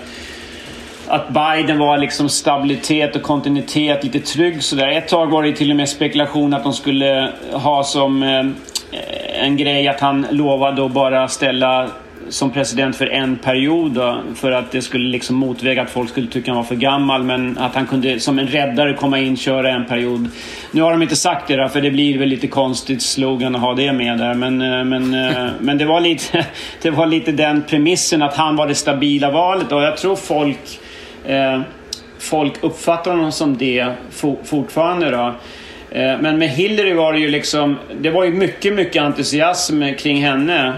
att 1.08 1.30
Biden 1.30 1.80
var 1.80 1.98
liksom 1.98 2.30
stabilitet 2.30 3.16
och 3.16 3.22
kontinuitet, 3.22 4.04
lite 4.04 4.20
trygg 4.20 4.64
sådär. 4.64 4.88
Ett 4.88 5.08
tag 5.08 5.32
var 5.32 5.44
det 5.44 5.54
till 5.54 5.72
och 5.72 5.78
med 5.78 5.90
spekulation 5.90 6.54
att 6.54 6.64
de 6.64 6.74
skulle 6.74 7.32
ha 7.52 7.84
som 7.84 8.24
eh, 8.24 8.46
en 9.46 9.58
grej 9.58 9.88
att 9.88 10.00
han 10.00 10.28
lovade 10.32 10.86
att 10.86 10.92
bara 10.92 11.28
ställa 11.28 11.90
som 12.32 12.52
president 12.52 12.96
för 12.96 13.08
en 13.08 13.38
period 13.38 13.92
då, 13.92 14.22
för 14.36 14.52
att 14.52 14.72
det 14.72 14.82
skulle 14.82 15.10
liksom 15.10 15.36
motväga 15.36 15.82
att 15.82 15.90
folk 15.90 16.10
skulle 16.10 16.28
tycka 16.28 16.52
han 16.52 16.58
var 16.58 16.64
för 16.64 16.76
gammal 16.76 17.24
men 17.24 17.58
att 17.58 17.76
han 17.76 17.88
kunde 17.88 18.20
som 18.20 18.40
en 18.40 18.48
räddare 18.48 18.94
komma 18.94 19.20
in 19.20 19.32
och 19.32 19.38
köra 19.38 19.70
en 19.70 19.86
period. 19.86 20.30
Nu 20.72 20.82
har 20.82 20.92
de 20.92 21.02
inte 21.02 21.16
sagt 21.16 21.48
det 21.48 21.56
då, 21.56 21.70
för 21.70 21.82
det 21.82 21.92
blir 21.92 22.18
väl 22.18 22.30
lite 22.30 22.48
konstigt 22.48 23.02
slogan 23.02 23.56
att 23.56 23.62
ha 23.62 23.74
det 23.74 23.94
med 23.94 24.18
där 24.18 24.34
men, 24.34 24.62
eh, 24.62 24.84
men, 24.84 25.14
eh, 25.14 25.48
men 25.60 25.78
det, 25.78 25.86
var 25.86 26.00
lite, 26.00 26.46
det 26.82 26.90
var 26.90 27.06
lite 27.06 27.32
den 27.32 27.64
premissen 27.70 28.22
att 28.22 28.34
han 28.34 28.56
var 28.56 28.68
det 28.68 28.76
stabila 28.76 29.32
valet 29.32 29.72
och 29.72 29.84
jag 29.84 29.98
tror 29.98 30.16
folk 30.16 30.80
Eh, 31.26 31.62
folk 32.20 32.64
uppfattar 32.64 33.12
honom 33.12 33.32
som 33.32 33.58
det 33.58 33.94
fortfarande. 34.44 35.12
Då. 35.12 35.36
Eh, 35.92 36.20
men 36.22 36.38
med 36.38 36.50
Hillary 36.50 36.94
var 36.94 37.14
det 37.14 37.20
ju 37.20 37.28
liksom, 37.28 37.78
det 38.02 38.10
var 38.10 38.24
ju 38.24 38.32
mycket, 38.32 38.74
mycket 38.74 39.02
entusiasm 39.02 39.84
kring 40.00 40.24
henne. 40.24 40.74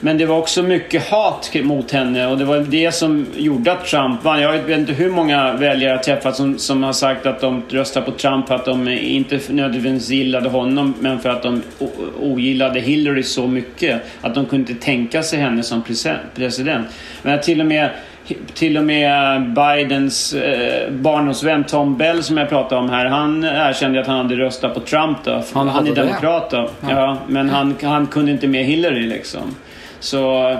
Men 0.00 0.18
det 0.18 0.26
var 0.26 0.38
också 0.38 0.62
mycket 0.62 1.10
hat 1.10 1.50
mot 1.62 1.90
henne 1.90 2.26
och 2.26 2.38
det 2.38 2.44
var 2.44 2.58
det 2.58 2.92
som 2.92 3.26
gjorde 3.36 3.72
att 3.72 3.84
Trump 3.86 4.24
vann. 4.24 4.40
Jag 4.40 4.52
vet 4.52 4.78
inte 4.78 4.92
hur 4.92 5.10
många 5.10 5.52
väljare 5.52 5.92
jag 5.92 6.02
träffat 6.02 6.36
som, 6.36 6.58
som 6.58 6.82
har 6.82 6.92
sagt 6.92 7.26
att 7.26 7.40
de 7.40 7.62
röstar 7.68 8.00
på 8.00 8.10
Trump 8.10 8.48
för 8.48 8.54
att 8.54 8.64
de 8.64 8.88
inte 8.88 9.40
nödvändigtvis 9.48 10.10
gillade 10.10 10.48
honom 10.48 10.94
men 11.00 11.18
för 11.18 11.30
att 11.30 11.42
de 11.42 11.62
ogillade 12.20 12.80
Hillary 12.80 13.22
så 13.22 13.46
mycket 13.46 14.00
att 14.20 14.34
de 14.34 14.46
kunde 14.46 14.72
inte 14.72 14.84
tänka 14.84 15.22
sig 15.22 15.38
henne 15.38 15.62
som 15.62 15.82
president. 16.34 16.86
Men 17.22 17.40
till 17.40 17.60
och 17.60 17.66
med 17.66 17.90
till 18.54 18.78
och 18.78 18.84
med 18.84 19.42
Bidens 19.42 20.34
eh, 20.34 20.90
barndomsvän 20.90 21.64
Tom 21.64 21.96
Bell 21.96 22.22
som 22.22 22.36
jag 22.36 22.48
pratade 22.48 22.80
om 22.80 22.90
här. 22.90 23.06
Han 23.06 23.44
erkände 23.44 24.00
att 24.00 24.06
han 24.06 24.16
hade 24.16 24.36
röstat 24.36 24.74
på 24.74 24.80
Trump 24.80 25.18
då. 25.24 25.42
Han, 25.54 25.68
han 25.68 25.86
är 25.86 25.94
demokrat 25.94 26.50
då. 26.50 26.70
Ja. 26.80 26.90
ja. 26.90 27.18
men 27.26 27.50
han, 27.50 27.74
han 27.82 28.06
kunde 28.06 28.32
inte 28.32 28.46
med 28.46 28.64
Hillary 28.64 29.06
liksom. 29.06 29.54
Så 30.00 30.56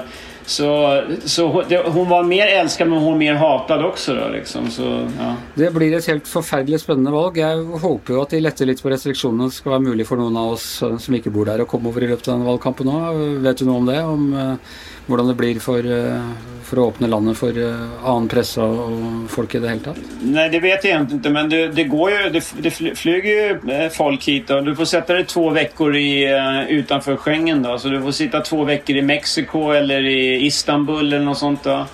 så, 0.49 1.02
så 1.25 1.47
hon 1.87 2.09
var 2.09 2.23
mer 2.23 2.47
älskad 2.47 2.88
men 2.88 2.99
hon 2.99 3.12
var 3.12 3.18
mer 3.18 3.35
hatad 3.35 3.85
också. 3.85 4.14
Då, 4.14 4.28
liksom. 4.28 4.71
så, 4.71 5.09
ja. 5.18 5.35
Det 5.54 5.71
blir 5.71 5.97
ett 5.97 6.07
helt 6.07 6.28
förfärligt 6.28 6.83
spännande 6.83 7.11
val. 7.11 7.37
Jag 7.37 7.64
hoppas 7.64 8.11
ju 8.11 8.21
att 8.21 8.30
de 8.30 8.40
lättar 8.40 8.66
lite 8.66 8.83
på 8.83 8.90
restriktionerna. 8.90 9.45
Det 9.45 9.50
ska 9.50 9.71
vara 9.71 9.80
möjligt 9.80 10.09
för 10.09 10.16
någon 10.16 10.37
av 10.37 10.52
oss 10.52 10.83
som 10.99 11.14
inte 11.14 11.30
bor 11.30 11.45
där 11.45 11.59
att 11.59 11.68
komma 11.68 11.88
över 11.88 12.02
i 12.02 12.09
løpet 12.09 12.28
av. 12.28 12.61
Vet 13.42 13.59
du 13.59 13.64
något 13.64 13.76
om 13.76 13.87
det? 13.87 14.02
Om 14.02 14.35
uh, 14.35 14.54
hvordan 15.08 15.28
det 15.28 15.34
blir 15.34 15.60
for, 15.60 15.78
eh, 15.78 16.30
for, 16.62 16.76
för 16.76 16.76
att 16.76 16.94
öppna 16.94 17.06
landet 17.06 17.38
för 17.38 17.58
eh, 17.58 17.74
annen 17.74 18.04
annan 18.04 18.28
press 18.28 18.58
och 18.58 18.90
folk 19.28 19.54
i 19.54 19.58
det 19.58 19.68
hele 19.68 19.80
tatt? 19.80 19.96
Nej, 20.22 20.50
det 20.50 20.60
vet 20.60 20.84
jag 20.84 20.90
egentligen 20.90 21.18
inte. 21.18 21.30
Men 21.30 21.50
det, 21.50 21.68
det 21.68 21.84
går 21.84 22.10
jo 22.10 22.30
det, 22.30 22.52
det, 22.62 22.70
flyger 22.98 23.30
ju 23.30 23.72
eh, 23.72 23.90
folk 23.90 24.24
hit. 24.24 24.50
Och 24.50 24.64
du 24.64 24.76
får 24.76 24.84
sätta 24.84 25.14
dig 25.14 25.24
två 25.26 25.50
veckor 25.50 25.96
utenfor 25.96 26.72
utanför 26.78 27.16
Schengen. 27.16 27.62
Då. 27.62 27.78
Så 27.78 27.88
du 27.88 28.02
får 28.02 28.12
sitta 28.12 28.40
två 28.40 28.64
veckor 28.64 28.96
i 28.96 29.02
Mexiko 29.02 29.70
eller 29.70 30.04
i 30.04 30.46
Istanbul 30.46 31.06
eller 31.06 31.24
något 31.24 31.38
sånt. 31.38 31.64
Då. 31.64 31.86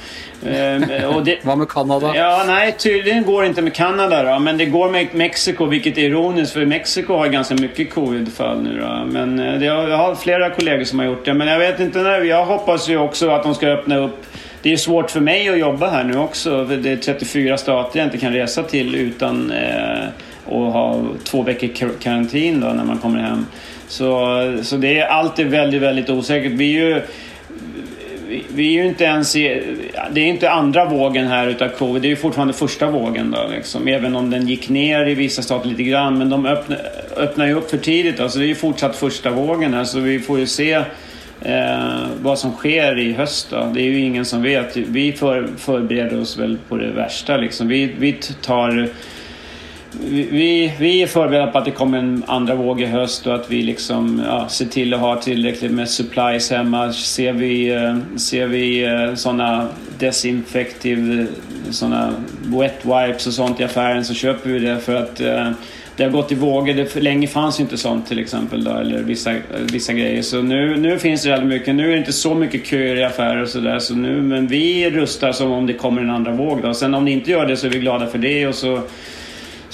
Eh, 0.47 1.23
det, 1.25 1.39
Vad 1.43 1.59
med 1.59 1.69
Kanada? 1.69 2.13
Ja, 2.17 2.45
nej, 2.47 2.73
tydligen 2.79 3.25
går 3.25 3.43
det 3.43 3.49
inte 3.49 3.63
med 3.63 3.75
Kanada 3.75 4.33
då, 4.33 4.39
men 4.39 4.59
det 4.59 4.65
går 4.65 4.91
med 4.91 5.07
Mexiko, 5.13 5.67
vilket 5.67 5.99
är 5.99 6.03
ironiskt 6.03 6.53
för 6.53 6.67
Mexiko 6.67 7.17
har 7.17 7.29
ganska 7.29 7.55
mycket 7.55 7.95
covid-fall 7.95 8.63
nu 8.63 8.81
då. 8.81 9.05
Men 9.07 9.39
eh, 9.39 9.59
det, 9.59 9.65
jag 9.65 9.99
har 9.99 10.15
flera 10.15 10.51
kollegor 10.51 10.85
som 10.85 10.99
har 10.99 11.07
gjort 11.07 11.25
det, 11.25 11.35
men 11.35 11.49
jag 11.49 11.59
vet 11.59 11.81
inte 11.81 11.99
när. 11.99 12.21
Jag 12.21 12.45
hoppas 12.45 12.89
ju 12.89 12.99
också 12.99 13.31
att 13.31 13.43
de 13.43 13.55
ska 13.55 13.67
öppna 13.67 13.97
upp 13.97 14.27
det 14.65 14.73
är 14.73 14.77
svårt 14.77 15.11
för 15.11 15.21
mig 15.21 15.49
att 15.49 15.59
jobba 15.59 15.91
här 15.91 16.05
nu 16.05 16.19
också. 16.19 16.65
Det 16.65 16.91
är 16.91 16.97
34 16.97 17.57
stater 17.57 17.99
jag 17.99 18.07
inte 18.07 18.19
kan 18.19 18.33
resa 18.33 18.63
till 18.63 18.95
utan 18.95 19.51
eh, 19.51 20.05
att 20.47 20.73
ha 20.73 21.03
två 21.25 21.43
veckor 21.43 21.91
karantin 22.01 22.61
då 22.61 22.67
när 22.67 22.85
man 22.85 22.99
kommer 22.99 23.19
hem. 23.19 23.47
Så, 23.89 24.39
så 24.63 24.77
det 24.77 24.99
är 24.99 25.07
alltid 25.07 25.47
väldigt, 25.47 25.83
väldigt 25.83 26.11
osäkert. 26.11 26.53
Vi 26.53 26.77
är 26.77 26.87
ju 26.87 27.03
vi, 28.55 28.69
är 28.69 28.83
ju 28.83 28.89
inte 28.89 29.05
ens 29.05 29.37
i, 29.37 29.63
Det 30.13 30.21
är 30.21 30.27
inte 30.27 30.51
andra 30.51 30.85
vågen 30.85 31.27
här 31.27 31.49
utav 31.49 31.69
covid. 31.69 32.03
Det 32.03 32.09
är 32.09 32.11
ju 32.11 32.17
fortfarande 32.17 32.55
första 32.55 32.91
vågen 32.91 33.31
då 33.31 33.49
liksom. 33.57 33.89
Även 33.89 34.17
om 34.17 34.31
den 34.31 34.49
gick 34.49 34.69
ner 34.69 35.07
i 35.07 35.15
vissa 35.15 35.43
stater 35.43 35.69
lite 35.69 35.83
grann. 35.83 36.19
Men 36.19 36.31
de 36.31 36.47
öppnar, 36.47 36.79
öppnar 37.17 37.47
ju 37.47 37.55
upp 37.55 37.71
för 37.71 37.79
tidigt. 37.79 38.21
Alltså 38.21 38.39
det 38.39 38.45
är 38.45 38.49
ju 38.49 38.55
fortsatt 38.55 38.97
första 38.97 39.31
vågen 39.31 39.75
här. 39.75 39.85
Så 39.85 40.01
vi 40.01 40.21
får 40.21 40.39
ju 40.39 40.47
se 40.47 40.73
eh, 41.43 42.07
vad 42.23 42.39
som 42.39 42.53
sker 42.53 42.99
i 42.99 43.13
höst 43.13 43.51
då. 43.51 43.71
Det 43.75 43.81
är 43.81 43.85
ju 43.85 43.99
ingen 43.99 44.25
som 44.25 44.43
vet. 44.43 44.77
Vi 44.77 45.13
för, 45.13 45.49
förbereder 45.59 46.21
oss 46.21 46.39
väl 46.39 46.59
på 46.69 46.77
det 46.77 46.91
värsta 46.91 47.37
liksom. 47.37 47.69
Vi, 47.69 47.95
vi 47.99 48.13
tar 48.43 48.89
vi, 50.03 50.73
vi 50.79 51.03
är 51.03 51.07
förberedda 51.07 51.47
på 51.47 51.59
att 51.59 51.65
det 51.65 51.71
kommer 51.71 51.99
en 51.99 52.25
andra 52.27 52.55
våg 52.55 52.81
i 52.81 52.87
höst 52.87 53.27
och 53.27 53.35
att 53.35 53.51
vi 53.51 53.63
liksom 53.63 54.23
ja, 54.27 54.49
ser 54.49 54.67
till 54.67 54.95
att 54.95 55.01
ha 55.01 55.17
tillräckligt 55.17 55.73
med 55.73 55.89
supplies 55.89 56.51
hemma. 56.51 56.93
Ser 56.93 57.33
vi, 57.33 57.75
eh, 57.75 57.97
ser 58.17 58.47
vi 58.47 58.85
eh, 58.85 59.15
sådana 59.15 59.69
desinfektiv, 59.99 61.21
eh, 61.21 61.27
sådana 61.71 62.15
wet 62.45 62.85
wipes 62.85 63.27
och 63.27 63.33
sånt 63.33 63.61
i 63.61 63.65
affären 63.65 64.05
så 64.05 64.15
köper 64.15 64.51
vi 64.51 64.59
det 64.59 64.81
för 64.81 64.95
att 64.95 65.21
det 65.97 66.05
har 66.05 66.11
gått 66.11 66.33
i 66.33 66.35
vågor. 66.35 66.75
Det, 66.75 66.97
länge 66.97 67.27
fanns 67.27 67.61
ju 67.61 67.63
inte 67.63 67.77
sånt 67.77 68.07
till 68.07 68.19
exempel 68.19 68.65
då, 68.65 68.71
eller 68.71 69.03
vissa, 69.03 69.35
vissa 69.73 69.93
grejer. 69.93 70.23
Så 70.23 70.43
nu, 70.43 70.77
nu 70.77 70.99
finns 70.99 71.23
det 71.23 71.31
väldigt 71.31 71.49
mycket. 71.49 71.75
Nu 71.75 71.85
är 71.85 71.93
det 71.93 71.99
inte 71.99 72.13
så 72.13 72.35
mycket 72.35 72.67
köer 72.67 72.97
i 72.97 73.05
affärer 73.05 73.43
och 73.43 73.49
sådär. 73.49 73.79
Så 73.79 73.95
nu, 73.95 74.23
men 74.23 74.47
vi 74.47 74.91
rustar 74.91 75.33
som 75.33 75.53
om 75.53 75.67
det 75.67 75.73
kommer 75.73 76.03
en 76.03 76.11
andra 76.11 76.33
våg. 76.33 76.63
Då. 76.63 76.75
Sen 76.75 76.95
om 76.95 77.05
det 77.05 77.11
inte 77.11 77.31
gör 77.31 77.47
det 77.47 77.57
så 77.57 77.67
är 77.67 77.71
vi 77.71 77.79
glada 77.79 78.07
för 78.07 78.19
det 78.19 78.47
och 78.47 78.55
så 78.55 78.81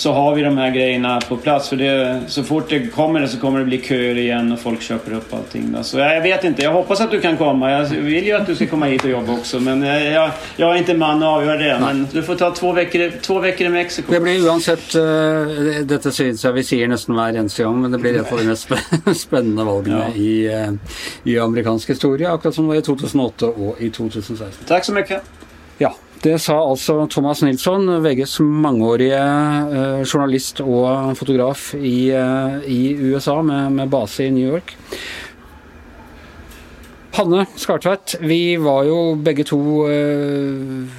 så 0.00 0.12
har 0.12 0.34
vi 0.34 0.42
de 0.42 0.58
här 0.58 0.70
grejerna 0.70 1.20
på 1.20 1.36
plats. 1.36 1.68
För 1.68 1.76
det, 1.76 2.20
så 2.26 2.42
fort 2.42 2.68
det 2.68 2.86
kommer 2.86 3.20
det 3.20 3.28
så 3.28 3.38
kommer 3.38 3.58
det 3.58 3.64
bli 3.64 3.82
köer 3.82 4.18
igen 4.18 4.52
och 4.52 4.60
folk 4.60 4.82
köper 4.82 5.12
upp 5.12 5.34
allting. 5.34 5.76
Så 5.82 5.98
jag 5.98 6.22
vet 6.22 6.44
inte, 6.44 6.62
jag 6.62 6.72
hoppas 6.72 7.00
att 7.00 7.10
du 7.10 7.20
kan 7.20 7.36
komma. 7.36 7.70
Jag 7.70 7.84
vill 7.88 8.26
ju 8.26 8.32
att 8.32 8.46
du 8.46 8.54
ska 8.54 8.66
komma 8.66 8.86
hit 8.86 9.04
och 9.04 9.10
jobba 9.10 9.32
också. 9.32 9.60
Men 9.60 9.82
jag, 9.82 10.30
jag 10.56 10.74
är 10.74 10.78
inte 10.78 10.94
man 10.94 11.22
att 11.22 11.28
avgöra 11.28 11.56
det. 11.56 11.78
Nej. 11.78 11.80
Men 11.80 12.08
du 12.12 12.22
får 12.22 12.34
ta 12.34 12.50
två 12.50 12.72
veckor, 12.72 13.12
två 13.20 13.38
veckor 13.38 13.66
i 13.66 13.70
Mexiko. 13.70 14.12
Det 14.12 14.20
blir 14.20 14.46
uansett 14.46 14.94
uh, 14.96 15.84
Dette 15.84 16.12
syns 16.12 16.44
jag 16.44 16.52
vi 16.52 16.64
säger 16.64 16.88
nästan 16.88 17.16
varje 17.16 17.38
eneste 17.38 17.64
gång, 17.64 17.82
men 17.82 17.90
det 17.90 17.98
blir 17.98 18.20
ett 18.20 18.32
av 18.32 18.38
de 18.38 18.44
mest 18.44 18.68
spännande 19.16 19.64
valgen 19.64 19.98
ja. 19.98 20.14
i, 20.14 20.48
uh, 20.48 20.74
i 21.24 21.38
amerikansk 21.38 21.90
historia. 21.90 22.32
Akkurat 22.32 22.54
som 22.54 22.64
det 22.64 22.68
var 22.68 22.76
i 22.76 22.82
2008 22.82 23.46
och 23.46 23.80
i 23.80 23.90
2016. 23.90 24.50
Tack 24.66 24.84
så 24.84 24.92
mycket. 24.92 25.22
Ja, 25.78 25.94
det 26.20 26.36
sa 26.44 26.58
altså 26.60 27.06
Thomas 27.08 27.40
Nilsson, 27.42 27.88
VGs 28.04 28.40
mangeårige 28.44 29.20
eh, 29.20 30.02
journalist 30.04 30.60
og 30.60 31.16
fotograf 31.16 31.70
i, 31.78 32.10
eh, 32.12 32.56
i 32.68 32.80
USA 33.00 33.38
med, 33.42 33.72
med, 33.78 33.88
base 33.92 34.26
i 34.26 34.32
New 34.34 34.52
York. 34.52 34.74
Hanne 37.16 37.46
Skartveit, 37.56 38.18
vi 38.20 38.56
var 38.60 38.84
jo 38.86 38.98
begge 39.16 39.46
to 39.48 39.60
eh, 39.88 40.92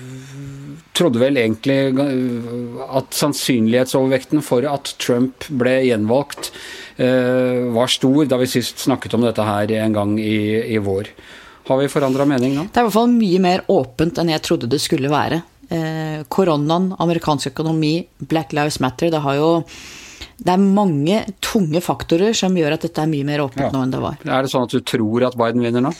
trodde 0.98 1.22
vel 1.22 1.38
egentlig 1.40 1.78
eh, 2.02 2.82
at 2.90 3.14
sannsynlighetsovervekten 3.16 4.42
for 4.46 4.66
at 4.70 4.96
Trump 5.02 5.46
ble 5.50 5.78
gjenvalgt, 5.86 6.50
eh, 6.98 7.70
var 7.78 7.94
stor 7.94 8.26
da 8.26 8.42
vi 8.42 8.50
sist 8.50 8.82
snakket 8.88 9.16
om 9.18 9.26
dette 9.26 9.46
her 9.46 9.78
en 9.84 9.96
gang 9.98 10.18
i, 10.22 10.42
i 10.76 10.82
vår. 10.82 11.14
Har 11.72 11.80
vi 11.80 11.88
forandra 11.88 12.28
mening 12.28 12.58
nå? 12.58 12.68
Det 12.68 12.82
er 12.82 12.84
i 12.84 12.90
hvert 12.90 12.98
fall 12.98 13.14
mye 13.14 13.40
mer 13.40 13.64
åpent 13.72 14.20
enn 14.20 14.34
jeg 14.34 14.44
trodde 14.44 14.68
det 14.72 14.82
skulle 14.84 15.12
være. 15.12 15.40
Eh, 15.72 16.20
koronaen, 16.28 16.90
amerikansk 17.00 17.54
økonomi, 17.54 17.94
Black 18.28 18.52
Lives 18.52 18.82
Matter, 18.84 19.08
det 19.14 19.22
har 19.24 19.38
jo 19.40 19.52
det 20.42 20.54
er 20.56 20.62
mange 20.62 21.20
tunge 21.44 21.78
faktorer 21.86 22.34
som 22.38 22.56
gjør 22.58 22.74
at 22.74 22.86
dette 22.88 23.04
er 23.04 23.10
mye 23.12 23.26
mer 23.28 23.44
åpent 23.44 23.68
ja. 23.68 23.70
nå 23.74 23.84
enn 23.86 23.92
det 23.94 24.00
var. 24.02 24.18
Er 24.26 24.42
det 24.42 24.50
sånn 24.50 24.66
at 24.66 24.74
du 24.74 24.82
tror 24.82 25.28
at 25.28 25.38
Biden 25.38 25.62
vinner 25.62 25.84
nå? 25.86 25.92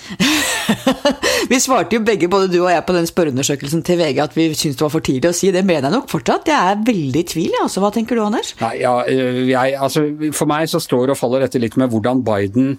vi 1.52 1.60
svarte 1.62 2.00
jo 2.00 2.02
begge, 2.06 2.30
både 2.32 2.50
du 2.50 2.58
og 2.64 2.72
jeg, 2.72 2.82
på 2.88 2.96
den 2.96 3.10
spørreundersøkelsen 3.10 3.86
til 3.86 4.00
VG 4.02 4.24
at 4.24 4.38
vi 4.38 4.48
syntes 4.56 4.80
det 4.80 4.86
var 4.88 4.94
for 4.96 5.06
tidlig 5.06 5.30
å 5.30 5.38
si. 5.38 5.52
Det 5.54 5.62
mener 5.62 5.90
jeg 5.90 5.94
nok 5.94 6.10
fortsatt. 6.10 6.50
Jeg 6.50 6.74
er 6.74 6.82
veldig 6.88 7.22
i 7.22 7.28
tvil. 7.36 7.60
Hva 7.82 7.94
tenker 7.94 8.18
du, 8.18 8.24
Anders? 8.26 8.56
Nei, 8.64 8.74
ja, 8.82 8.96
eh, 9.06 9.44
jeg, 9.52 9.78
altså, 9.78 10.08
for 10.38 10.50
meg 10.50 10.72
så 10.72 10.82
står 10.82 11.14
og 11.14 11.20
faller 11.20 11.46
dette 11.46 11.62
litt 11.62 11.78
med 11.78 11.94
hvordan 11.94 12.26
Biden 12.26 12.74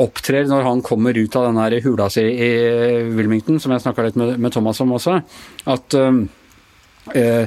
opptrer 0.00 0.48
når 0.48 0.64
han 0.64 0.80
kommer 0.84 1.16
ut 1.16 1.36
av 1.36 1.50
den 1.50 1.80
hula 1.84 2.08
si 2.12 2.24
i 2.24 2.50
Wilmington, 3.12 3.60
som 3.60 3.74
jeg 3.74 3.84
snakka 3.84 4.08
litt 4.08 4.16
med, 4.16 4.38
med, 4.40 4.54
Thomas 4.56 4.80
om 4.80 4.96
også. 4.96 5.20
At 5.68 6.00
um, 6.00 6.24
Eh, 7.14 7.46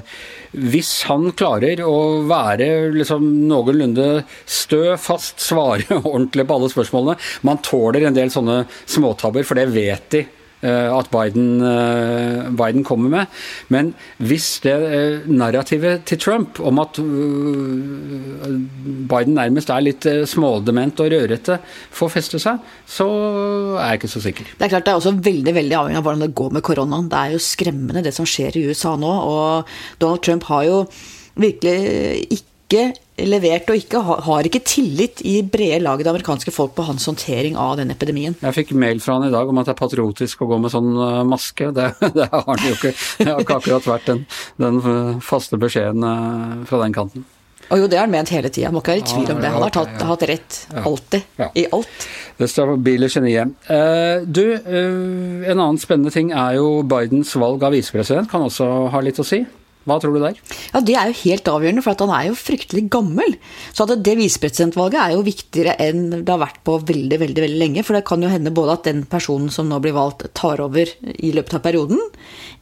hvis 0.55 0.91
han 1.09 1.31
klarer 1.37 1.81
å 1.83 2.23
være 2.29 2.89
liksom 2.95 3.25
noenlunde 3.49 4.23
stø, 4.47 4.95
fast, 5.01 5.43
svare 5.43 5.99
ordentlig 5.99 6.45
på 6.47 6.55
alle 6.55 6.69
spørsmålene 6.71 7.17
Man 7.47 7.59
tåler 7.65 8.07
en 8.07 8.15
del 8.15 8.31
sånne 8.33 8.61
småtabber, 8.87 9.43
for 9.47 9.59
det 9.59 9.67
vet 9.75 10.11
de. 10.15 10.23
Eh, 10.59 10.91
at 10.91 11.07
Biden, 11.07 11.61
eh, 11.61 12.49
Biden, 12.51 12.83
kommer 12.83 13.09
med. 13.09 13.25
Men 13.69 13.93
hvis 14.17 14.59
det 14.63 14.73
eh, 14.75 15.27
narrativet 15.31 16.03
til 16.05 16.19
Trump 16.19 16.59
om 16.59 16.81
at 16.83 16.99
eh, 16.99 18.57
Biden 19.07 19.37
nærmest 19.37 19.71
er 19.71 19.85
litt 19.85 20.07
smådement 20.27 20.99
og 20.99 21.13
rørete, 21.13 21.59
får 21.95 22.11
feste 22.17 22.41
seg, 22.43 22.59
så 22.83 23.07
er 23.77 23.93
jeg 23.93 24.01
ikke 24.01 24.11
så 24.11 24.23
sikker. 24.27 24.51
Det 24.57 24.67
er 24.67 24.73
klart 24.75 24.89
det 24.89 24.93
er 24.93 24.99
også 24.99 25.15
veldig 25.15 25.55
veldig 25.55 25.79
avhengig 25.79 26.01
av 26.01 26.07
hvordan 26.09 26.27
det 26.27 26.35
går 26.41 26.51
med 26.57 26.65
koronaen. 26.67 27.09
Det 27.11 27.23
er 27.23 27.37
jo 27.37 27.47
skremmende 27.47 28.03
det 28.03 28.15
som 28.17 28.27
skjer 28.27 28.59
i 28.59 28.67
USA 28.67 28.97
nå. 28.99 29.15
Og 29.31 29.73
Donald 30.03 30.25
Trump 30.27 30.49
har 30.51 30.67
jo 30.67 30.83
virkelig 31.39 32.27
ikke 32.35 32.47
levert 33.19 33.69
og 33.71 33.79
ikke, 33.79 34.01
har 34.27 34.47
ikke 34.47 34.61
tillit 34.67 35.23
i 35.27 35.39
brede 35.43 35.81
lag 35.83 35.99
det 35.99 36.11
amerikanske 36.11 36.53
folk 36.53 36.75
på 36.77 36.85
hans 36.87 37.07
håndtering 37.09 37.57
av 37.59 37.77
den 37.79 37.91
epidemien. 37.93 38.37
Jeg 38.41 38.55
fikk 38.55 38.75
mail 38.77 39.01
fra 39.03 39.17
han 39.17 39.27
i 39.27 39.33
dag 39.33 39.49
om 39.49 39.59
at 39.61 39.69
det 39.69 39.75
er 39.75 39.81
patriotisk 39.81 40.45
å 40.45 40.49
gå 40.51 40.61
med 40.61 40.73
sånn 40.73 40.93
eh, 40.93 41.23
maske. 41.27 41.71
Det, 41.75 41.89
det 42.19 42.29
har 42.29 42.45
han 42.45 42.63
jo 42.67 42.77
ikke. 42.77 42.93
Det 42.93 43.27
har 43.31 43.43
ikke 43.43 43.59
akkurat 43.59 43.91
vært 43.95 44.07
den, 44.13 44.23
den 44.61 44.79
faste 45.25 45.59
beskjeden 45.61 46.05
eh, 46.05 46.55
fra 46.69 46.85
den 46.85 46.95
kanten. 46.95 47.27
Og 47.69 47.83
jo, 47.83 47.89
det 47.89 47.99
har 47.99 48.07
han 48.07 48.13
ment 48.13 48.31
hele 48.33 48.49
tida, 48.49 48.71
må 48.73 48.81
ikke 48.81 48.95
være 48.95 49.03
i 49.03 49.09
tvil 49.11 49.31
om 49.35 49.41
det. 49.43 49.51
Han 49.53 49.61
har 49.61 49.73
tatt, 49.73 50.01
hatt 50.09 50.25
rett 50.25 50.57
alltid, 50.81 51.27
ja. 51.37 51.49
i 51.53 51.67
alt. 51.75 52.07
Det 52.39 52.47
stabile 52.49 53.09
geniet. 53.13 53.53
Uh, 53.69 54.25
du, 54.25 54.41
uh, 54.57 55.45
en 55.45 55.53
annen 55.53 55.77
spennende 55.81 56.13
ting 56.13 56.31
er 56.33 56.57
jo 56.57 56.79
Bidens 56.89 57.35
valg 57.37 57.61
av 57.67 57.75
visepresident, 57.77 58.29
kan 58.31 58.47
også 58.47 58.89
ha 58.93 59.03
litt 59.05 59.21
å 59.21 59.27
si? 59.27 59.43
Hva 59.89 59.97
tror 60.01 60.15
du 60.15 60.21
der? 60.23 60.37
Ja, 60.73 60.81
Det 60.85 60.95
er 60.95 61.09
jo 61.09 61.17
helt 61.23 61.49
avgjørende, 61.51 61.83
for 61.85 62.03
han 62.05 62.13
er 62.15 62.27
jo 62.29 62.37
fryktelig 62.37 62.85
gammel. 62.93 63.37
Så 63.73 63.87
det, 63.89 63.99
det 64.05 64.17
visepresidentvalget 64.19 64.99
er 65.01 65.15
jo 65.15 65.25
viktigere 65.25 65.75
enn 65.81 66.03
det 66.13 66.29
har 66.29 66.43
vært 66.43 66.61
på 66.67 66.77
veldig 66.91 67.19
veldig, 67.23 67.43
veldig 67.45 67.61
lenge. 67.63 67.85
For 67.87 67.97
det 67.97 68.05
kan 68.07 68.23
jo 68.23 68.31
hende 68.31 68.53
både 68.55 68.77
at 68.77 68.87
den 68.89 69.03
personen 69.09 69.49
som 69.53 69.69
nå 69.71 69.81
blir 69.83 69.97
valgt, 69.97 70.29
tar 70.37 70.61
over 70.63 70.93
i 71.15 71.33
løpet 71.35 71.57
av 71.57 71.65
perioden, 71.65 71.99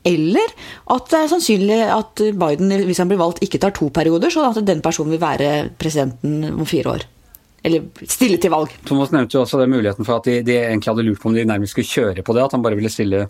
eller 0.08 0.56
at 0.94 1.12
det 1.12 1.20
er 1.20 1.30
sannsynlig 1.32 1.82
at 1.92 2.24
Biden, 2.40 2.72
hvis 2.88 3.04
han 3.04 3.12
blir 3.12 3.20
valgt, 3.20 3.44
ikke 3.44 3.60
tar 3.62 3.76
to 3.76 3.90
perioder, 3.94 4.32
sånn 4.32 4.50
at 4.50 4.64
den 4.68 4.84
personen 4.86 5.16
vil 5.16 5.24
være 5.24 5.54
presidenten 5.80 6.54
om 6.54 6.68
fire 6.68 6.96
år 6.96 7.08
eller 7.68 8.08
stille 8.08 8.38
til 8.42 8.54
valg. 8.54 8.72
Thomas 8.88 9.12
nevnte 9.12 9.36
jo 9.38 9.44
også 9.44 9.60
det 9.60 9.70
muligheten 9.72 10.08
for 10.08 10.22
at 10.22 10.28
de, 10.30 10.40
de, 10.46 10.60
egentlig 10.70 10.92
hadde 10.94 11.04
lurt 11.08 11.20
på 11.20 11.32
om 11.32 11.36
de 11.36 11.46
nærmest 11.48 11.76
skulle 11.76 11.90
kjøre 11.90 12.24
på 12.24 12.36
det, 12.36 12.46
at 12.46 12.56
han 12.56 12.64
bare 12.64 12.78
ville 12.80 12.92
stille 12.92 13.26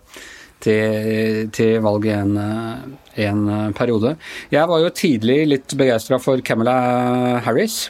til, 0.63 1.52
til 1.54 1.78
valget 1.86 2.17
en, 2.17 2.38
eh, 2.41 3.28
en 3.28 3.43
eh, 3.50 3.70
periode. 3.78 4.15
Jeg 4.54 4.70
var 4.70 4.82
jo 4.82 4.96
tidlig 4.96 5.38
litt 5.52 5.78
begeistra 5.78 6.20
for 6.22 6.41
Camilla 6.46 6.78
Harris. 7.46 7.88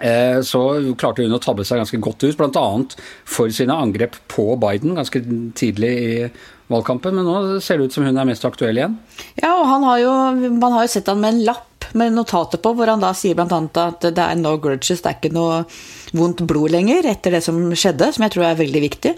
Eh, 0.00 0.38
så 0.46 0.60
klarte 0.96 1.26
hun 1.26 1.36
å 1.36 1.42
tabbe 1.42 1.66
seg 1.68 1.82
ganske 1.82 2.00
godt 2.00 2.24
ut, 2.24 2.38
bl.a. 2.38 2.66
for 3.28 3.52
sine 3.52 3.76
angrep 3.76 4.16
på 4.32 4.54
Biden 4.60 4.96
ganske 4.96 5.20
tidlig 5.58 5.92
i 5.92 6.14
valgkampen. 6.72 7.18
Men 7.18 7.28
nå 7.28 7.60
ser 7.64 7.78
det 7.78 7.90
ut 7.90 7.98
som 7.98 8.06
hun 8.06 8.16
er 8.16 8.28
mest 8.28 8.46
aktuell 8.48 8.80
igjen. 8.80 8.96
Ja, 9.42 9.52
og 9.58 9.68
har 9.68 10.00
jo, 10.00 10.16
man 10.56 10.78
har 10.78 10.86
jo 10.86 10.94
sett 10.94 11.12
han 11.12 11.20
med 11.20 11.36
en 11.36 11.46
lapp 11.50 11.68
med 11.98 12.14
notater 12.16 12.60
på, 12.62 12.72
hvor 12.76 12.88
han 12.88 13.02
da 13.02 13.10
sier 13.16 13.36
bl.a. 13.36 13.46
at 13.84 14.06
det 14.16 14.24
er 14.24 14.38
no 14.40 14.54
grudges, 14.62 15.02
det 15.04 15.10
er 15.10 15.18
ikke 15.18 15.34
noe 15.34 15.62
vondt 16.16 16.40
blod 16.48 16.72
lenger 16.72 17.08
etter 17.10 17.36
det 17.36 17.42
som 17.44 17.58
skjedde, 17.76 18.14
som 18.14 18.24
jeg 18.24 18.32
tror 18.36 18.48
er 18.48 18.60
veldig 18.62 18.82
viktig. 18.86 19.12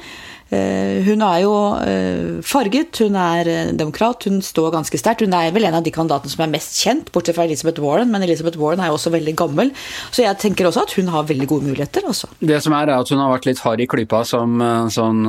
Eh, 0.55 1.03
hun 1.07 1.23
er 1.25 1.41
jo 1.43 1.53
eh, 1.83 2.41
farget, 2.47 3.01
hun 3.03 3.17
er 3.19 3.49
eh, 3.51 3.73
demokrat, 3.77 4.27
hun 4.29 4.41
står 4.45 4.73
ganske 4.75 4.99
sterkt. 5.01 5.25
Hun 5.25 5.35
er 5.37 5.53
vel 5.55 5.67
en 5.69 5.79
av 5.79 5.85
de 5.85 5.93
kandidatene 5.95 6.33
som 6.33 6.45
er 6.45 6.53
mest 6.53 6.79
kjent, 6.83 7.11
bortsett 7.15 7.39
fra 7.39 7.47
Elizabeth 7.49 7.83
Warren, 7.83 8.13
men 8.13 8.25
Elizabeth 8.27 8.61
Warren 8.61 8.83
er 8.85 8.93
jo 8.93 8.99
også 8.99 9.13
veldig 9.15 9.35
gammel. 9.41 9.73
Så 10.15 10.25
jeg 10.25 10.39
tenker 10.43 10.69
også 10.69 10.85
at 10.85 10.95
hun 10.99 11.11
har 11.15 11.27
veldig 11.29 11.49
gode 11.51 11.71
muligheter. 11.71 12.07
Også. 12.11 12.31
Det 12.39 12.61
som 12.63 12.77
er, 12.77 12.93
er 12.93 13.03
at 13.03 13.11
hun 13.11 13.23
har 13.23 13.33
vært 13.35 13.49
litt 13.49 13.63
hard 13.65 13.83
i 13.83 13.89
klypa 13.91 14.23
som 14.29 14.61
sånn, 14.93 15.25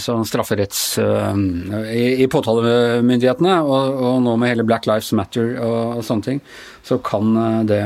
sånn 0.00 0.26
strafferetts 0.28 0.82
i, 1.00 2.04
i 2.24 2.28
påtalemyndighetene, 2.30 3.60
og, 3.62 4.00
og, 4.00 4.18
nå 4.24 4.36
med 4.40 4.54
hele 4.54 4.66
Black 4.66 4.88
Lives 4.90 5.12
Matter 5.16 5.54
og, 5.60 6.00
og 6.00 6.04
sånne 6.06 6.26
ting 6.26 6.44
så 6.86 6.96
kan 7.04 7.34
det 7.68 7.80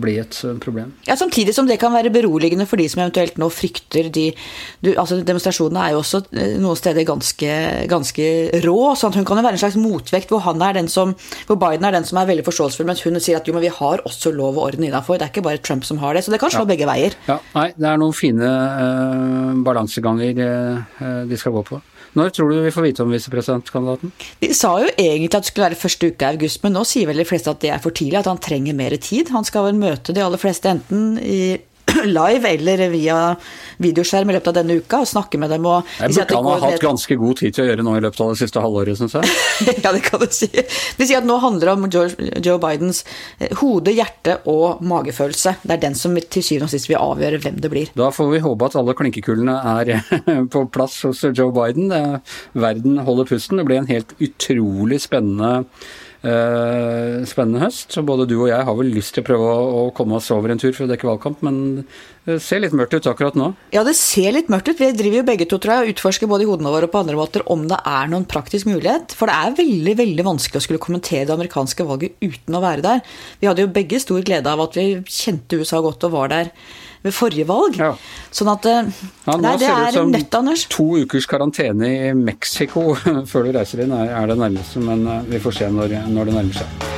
bli 0.00 0.16
et 0.22 0.38
problem. 0.64 0.94
Ja, 1.06 1.16
Samtidig 1.20 1.54
som 1.54 1.68
det 1.68 1.76
kan 1.82 1.92
være 1.92 2.12
beroligende 2.12 2.66
for 2.66 2.80
de 2.80 2.86
som 2.90 3.02
eventuelt 3.04 3.36
nå 3.40 3.50
frykter 3.52 4.08
de 4.12 4.30
du, 4.80 4.94
altså 5.04 5.20
Demonstrasjonene 5.26 5.84
er 5.84 5.94
jo 5.94 6.00
også 6.02 6.20
eh, 6.34 6.56
noen 6.60 6.78
steder 6.78 7.06
ganske, 7.08 7.52
ganske 7.90 8.26
rå. 8.64 8.78
sånn 8.98 9.12
at 9.12 9.20
Hun 9.20 9.28
kan 9.28 9.40
jo 9.40 9.46
være 9.46 9.58
en 9.58 9.62
slags 9.62 9.78
motvekt 9.80 10.34
hvor, 10.34 10.44
han 10.48 10.62
er 10.64 10.78
den 10.80 10.90
som, 10.92 11.14
hvor 11.48 11.60
Biden 11.60 11.86
er 11.86 11.96
den 11.96 12.08
som 12.08 12.20
er 12.20 12.28
veldig 12.32 12.46
forståelsesfull, 12.48 12.88
mens 12.90 13.04
hun 13.06 13.20
sier 13.20 13.40
at 13.40 13.48
jo, 13.48 13.56
men 13.56 13.66
vi 13.66 13.72
har 13.72 14.04
også 14.08 14.34
lov 14.34 14.58
og 14.58 14.68
orden 14.70 14.88
innafor. 14.88 15.20
Det 15.20 15.28
er 15.28 15.34
ikke 15.34 15.46
bare 15.46 15.62
Trump 15.64 15.86
som 15.86 16.02
har 16.02 16.16
det. 16.16 16.24
Så 16.26 16.34
det 16.34 16.42
kan 16.42 16.52
slå 16.52 16.66
ja. 16.66 16.72
begge 16.74 16.90
veier. 16.90 17.16
Ja, 17.28 17.40
Nei, 17.54 17.70
det 17.76 17.90
er 17.90 18.00
noen 18.00 18.16
fine 18.16 18.48
uh, 18.50 19.50
balanseganger 19.64 20.40
uh, 20.44 21.24
de 21.28 21.38
skal 21.40 21.54
gå 21.54 21.64
på. 21.70 21.80
Når 22.14 22.30
tror 22.30 22.50
du 22.50 22.60
vi 22.62 22.70
får 22.70 22.84
vite 22.84 23.02
om 23.02 23.10
visepresidentkandidaten? 23.10 24.12
De 24.42 24.50
sa 24.54 24.70
jo 24.78 24.90
egentlig 24.92 25.32
at 25.32 25.42
det 25.42 25.50
skulle 25.50 25.66
være 25.66 25.78
første 25.80 26.10
uke 26.12 26.22
i 26.22 26.36
august, 26.36 26.60
men 26.62 26.76
nå 26.76 26.84
sier 26.86 27.10
vel 27.10 27.18
de 27.18 27.26
fleste 27.26 27.50
at 27.50 27.62
det 27.64 27.72
er 27.74 27.82
for 27.82 27.94
tidlig, 27.94 28.20
at 28.20 28.30
han 28.30 28.42
trenger 28.42 28.76
mer 28.78 28.94
tid. 29.02 29.32
Han 29.34 29.46
skal 29.46 29.66
vel 29.68 29.80
møte 29.80 30.14
de 30.14 30.22
aller 30.22 30.40
fleste 30.40 30.70
enten 30.70 31.16
i 31.18 31.56
live 32.04 32.48
eller 32.48 32.88
via 32.92 33.18
videoskjerm 33.82 34.30
i 34.30 34.36
løpet 34.36 34.50
av 34.50 34.56
denne 34.58 34.78
uka 34.80 35.00
og 35.02 35.08
snakke 35.08 35.40
med 35.40 35.52
dem. 35.54 35.66
Og, 35.68 35.88
jeg 35.98 36.14
burde 36.14 36.38
han 36.38 36.48
ha 36.48 36.58
hatt 36.68 36.82
ganske 36.82 37.16
god 37.20 37.40
tid 37.40 37.56
til 37.56 37.64
å 37.64 37.68
gjøre 37.70 37.86
nå 37.86 37.96
i 37.98 38.04
løpet 38.04 38.22
av 38.24 38.32
det 38.32 38.40
siste 38.42 38.62
halvåret, 38.64 38.98
syns 39.00 39.16
jeg. 39.18 39.34
ja, 39.84 39.92
det 39.94 40.02
kan 40.06 40.22
du 40.22 40.28
si. 40.34 40.50
De 40.50 41.08
sier 41.08 41.20
at 41.20 41.28
nå 41.28 41.38
handler 41.42 41.70
det 41.70 41.74
om 41.74 42.14
Joe 42.44 42.60
Bidens 42.62 43.04
eh, 43.38 43.52
hode, 43.60 43.94
hjerte 43.94 44.38
og 44.50 44.84
magefølelse. 44.86 45.56
Det 45.64 45.76
er 45.76 45.84
den 45.88 45.98
som 45.98 46.14
til 46.14 46.46
syvende 46.46 46.70
og 46.70 46.74
sist 46.74 46.90
vil 46.90 47.00
avgjøre 47.00 47.42
hvem 47.44 47.60
det 47.62 47.72
blir. 47.72 47.92
Da 47.98 48.10
får 48.14 48.32
vi 48.32 48.44
håpe 48.44 48.70
at 48.70 48.78
alle 48.80 48.96
klinkekullene 48.98 49.58
er 49.74 49.94
på 50.54 50.66
plass 50.74 51.00
hos 51.08 51.24
Joe 51.30 51.52
Biden. 51.54 51.92
Verden 52.54 53.02
holder 53.04 53.28
pusten. 53.28 53.60
Det 53.60 53.68
blir 53.68 53.82
en 53.82 53.90
helt 53.90 54.14
utrolig 54.22 55.02
spennende 55.04 55.54
Eh, 55.54 56.03
Eh, 56.24 57.20
spennende 57.28 57.60
høst. 57.60 57.92
Så 57.92 58.02
både 58.06 58.24
du 58.28 58.38
og 58.38 58.48
jeg 58.48 58.64
har 58.64 58.76
vel 58.78 58.92
lyst 58.94 59.12
til 59.16 59.24
å 59.24 59.28
prøve 59.28 59.48
å, 59.52 59.82
komme 59.96 60.16
oss 60.16 60.30
over 60.32 60.54
en 60.54 60.60
tur 60.60 60.72
for 60.72 60.86
å 60.86 60.90
dekke 60.90 61.08
valgkamp, 61.10 61.42
men 61.44 61.58
det 62.24 62.38
ser 62.40 62.62
litt 62.64 62.72
mørkt 62.72 62.94
ut 62.96 63.06
akkurat 63.10 63.36
nå. 63.36 63.50
Ja, 63.74 63.82
det 63.84 63.92
ser 63.98 64.32
litt 64.32 64.48
mørkt 64.52 64.70
ut. 64.70 64.78
Vi 64.80 64.88
driver 64.96 65.18
jo 65.20 65.26
begge 65.28 65.46
to, 65.48 65.58
tror 65.60 65.74
jeg, 65.74 65.84
og 65.84 65.92
utforsker 65.94 66.30
både 66.30 66.46
i 66.46 66.48
hodene 66.48 66.72
våre 66.72 66.88
og 66.88 66.94
på 66.94 67.02
andre 67.02 67.18
måter 67.18 67.44
om 67.52 67.66
det 67.68 67.76
er 67.84 68.08
noen 68.08 68.24
praktisk 68.28 68.70
mulighet. 68.70 69.12
For 69.18 69.28
det 69.28 69.36
er 69.36 69.58
veldig, 69.58 69.94
veldig 70.00 70.26
vanskelig 70.30 70.62
å 70.62 70.64
skulle 70.64 70.82
kommentere 70.82 71.28
det 71.28 71.36
amerikanske 71.36 71.84
valget 71.84 72.16
uten 72.24 72.56
å 72.56 72.64
være 72.64 72.86
der. 72.86 73.04
Vi 73.42 73.50
hadde 73.50 73.66
jo 73.66 73.74
begge 73.76 74.00
stor 74.00 74.24
glede 74.24 74.50
av 74.50 74.64
at 74.64 74.80
vi 74.80 74.88
kjente 75.04 75.60
USA 75.60 75.82
godt 75.84 76.08
og 76.08 76.16
var 76.16 76.32
der 76.32 76.52
ved 77.04 77.12
forrige 77.12 77.44
valg. 77.48 77.76
Ja. 77.76 77.92
Sånn 78.32 78.48
at 78.54 78.64
eh, 78.70 78.88
ja, 79.28 79.36
nei, 79.36 79.54
det 79.60 79.68
er 79.68 80.00
nødt, 80.08 80.40
Anders. 80.40 80.64
To 80.72 80.94
ukers 81.04 81.28
karantene 81.28 81.92
i 82.08 82.12
Mexico 82.16 82.94
før 83.30 83.50
du 83.50 83.54
reiser 83.58 83.84
inn 83.84 83.92
er 84.00 84.32
det 84.32 84.40
nærmeste, 84.40 84.80
men 84.80 85.04
eh, 85.04 85.24
vi 85.36 85.44
får 85.44 85.60
se 85.60 85.72
når, 85.76 85.98
når 86.08 86.30
det 86.32 86.40
nærmer 86.40 86.62
seg. 86.64 86.93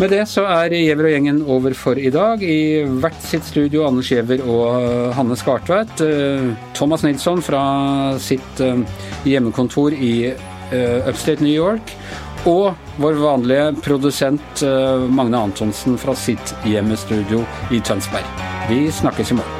Med 0.00 0.14
det 0.14 0.22
så 0.30 0.46
er 0.48 0.72
Giæver 0.72 1.10
og 1.10 1.12
gjengen 1.12 1.40
over 1.44 1.74
for 1.76 1.98
i 2.00 2.08
dag. 2.08 2.40
I 2.40 2.86
hvert 3.02 3.18
sitt 3.20 3.44
studio 3.44 3.82
Anders 3.84 4.08
Giæver 4.08 4.40
og 4.48 4.78
eh, 4.78 5.10
Hanne 5.12 5.36
Skartveit. 5.36 5.92
Eh, 6.00 6.46
Thomas 6.72 7.04
Nilsson 7.04 7.44
fra 7.44 7.60
sitt 8.16 8.64
eh, 8.64 8.80
hjemmekontor 9.28 9.92
i 9.92 10.32
Upstate 10.70 11.42
New 11.44 11.52
York. 11.52 11.92
Og 12.48 12.70
vår 13.02 13.20
vanlige 13.20 13.68
produsent 13.84 14.62
Magne 15.12 15.42
Antonsen 15.50 15.98
fra 16.00 16.14
sitt 16.16 16.54
hjemmestudio 16.64 17.42
i 17.74 17.82
Tønsberg. 17.84 18.44
Vi 18.70 18.86
snakkes 19.02 19.34
i 19.34 19.42
morgen. 19.42 19.59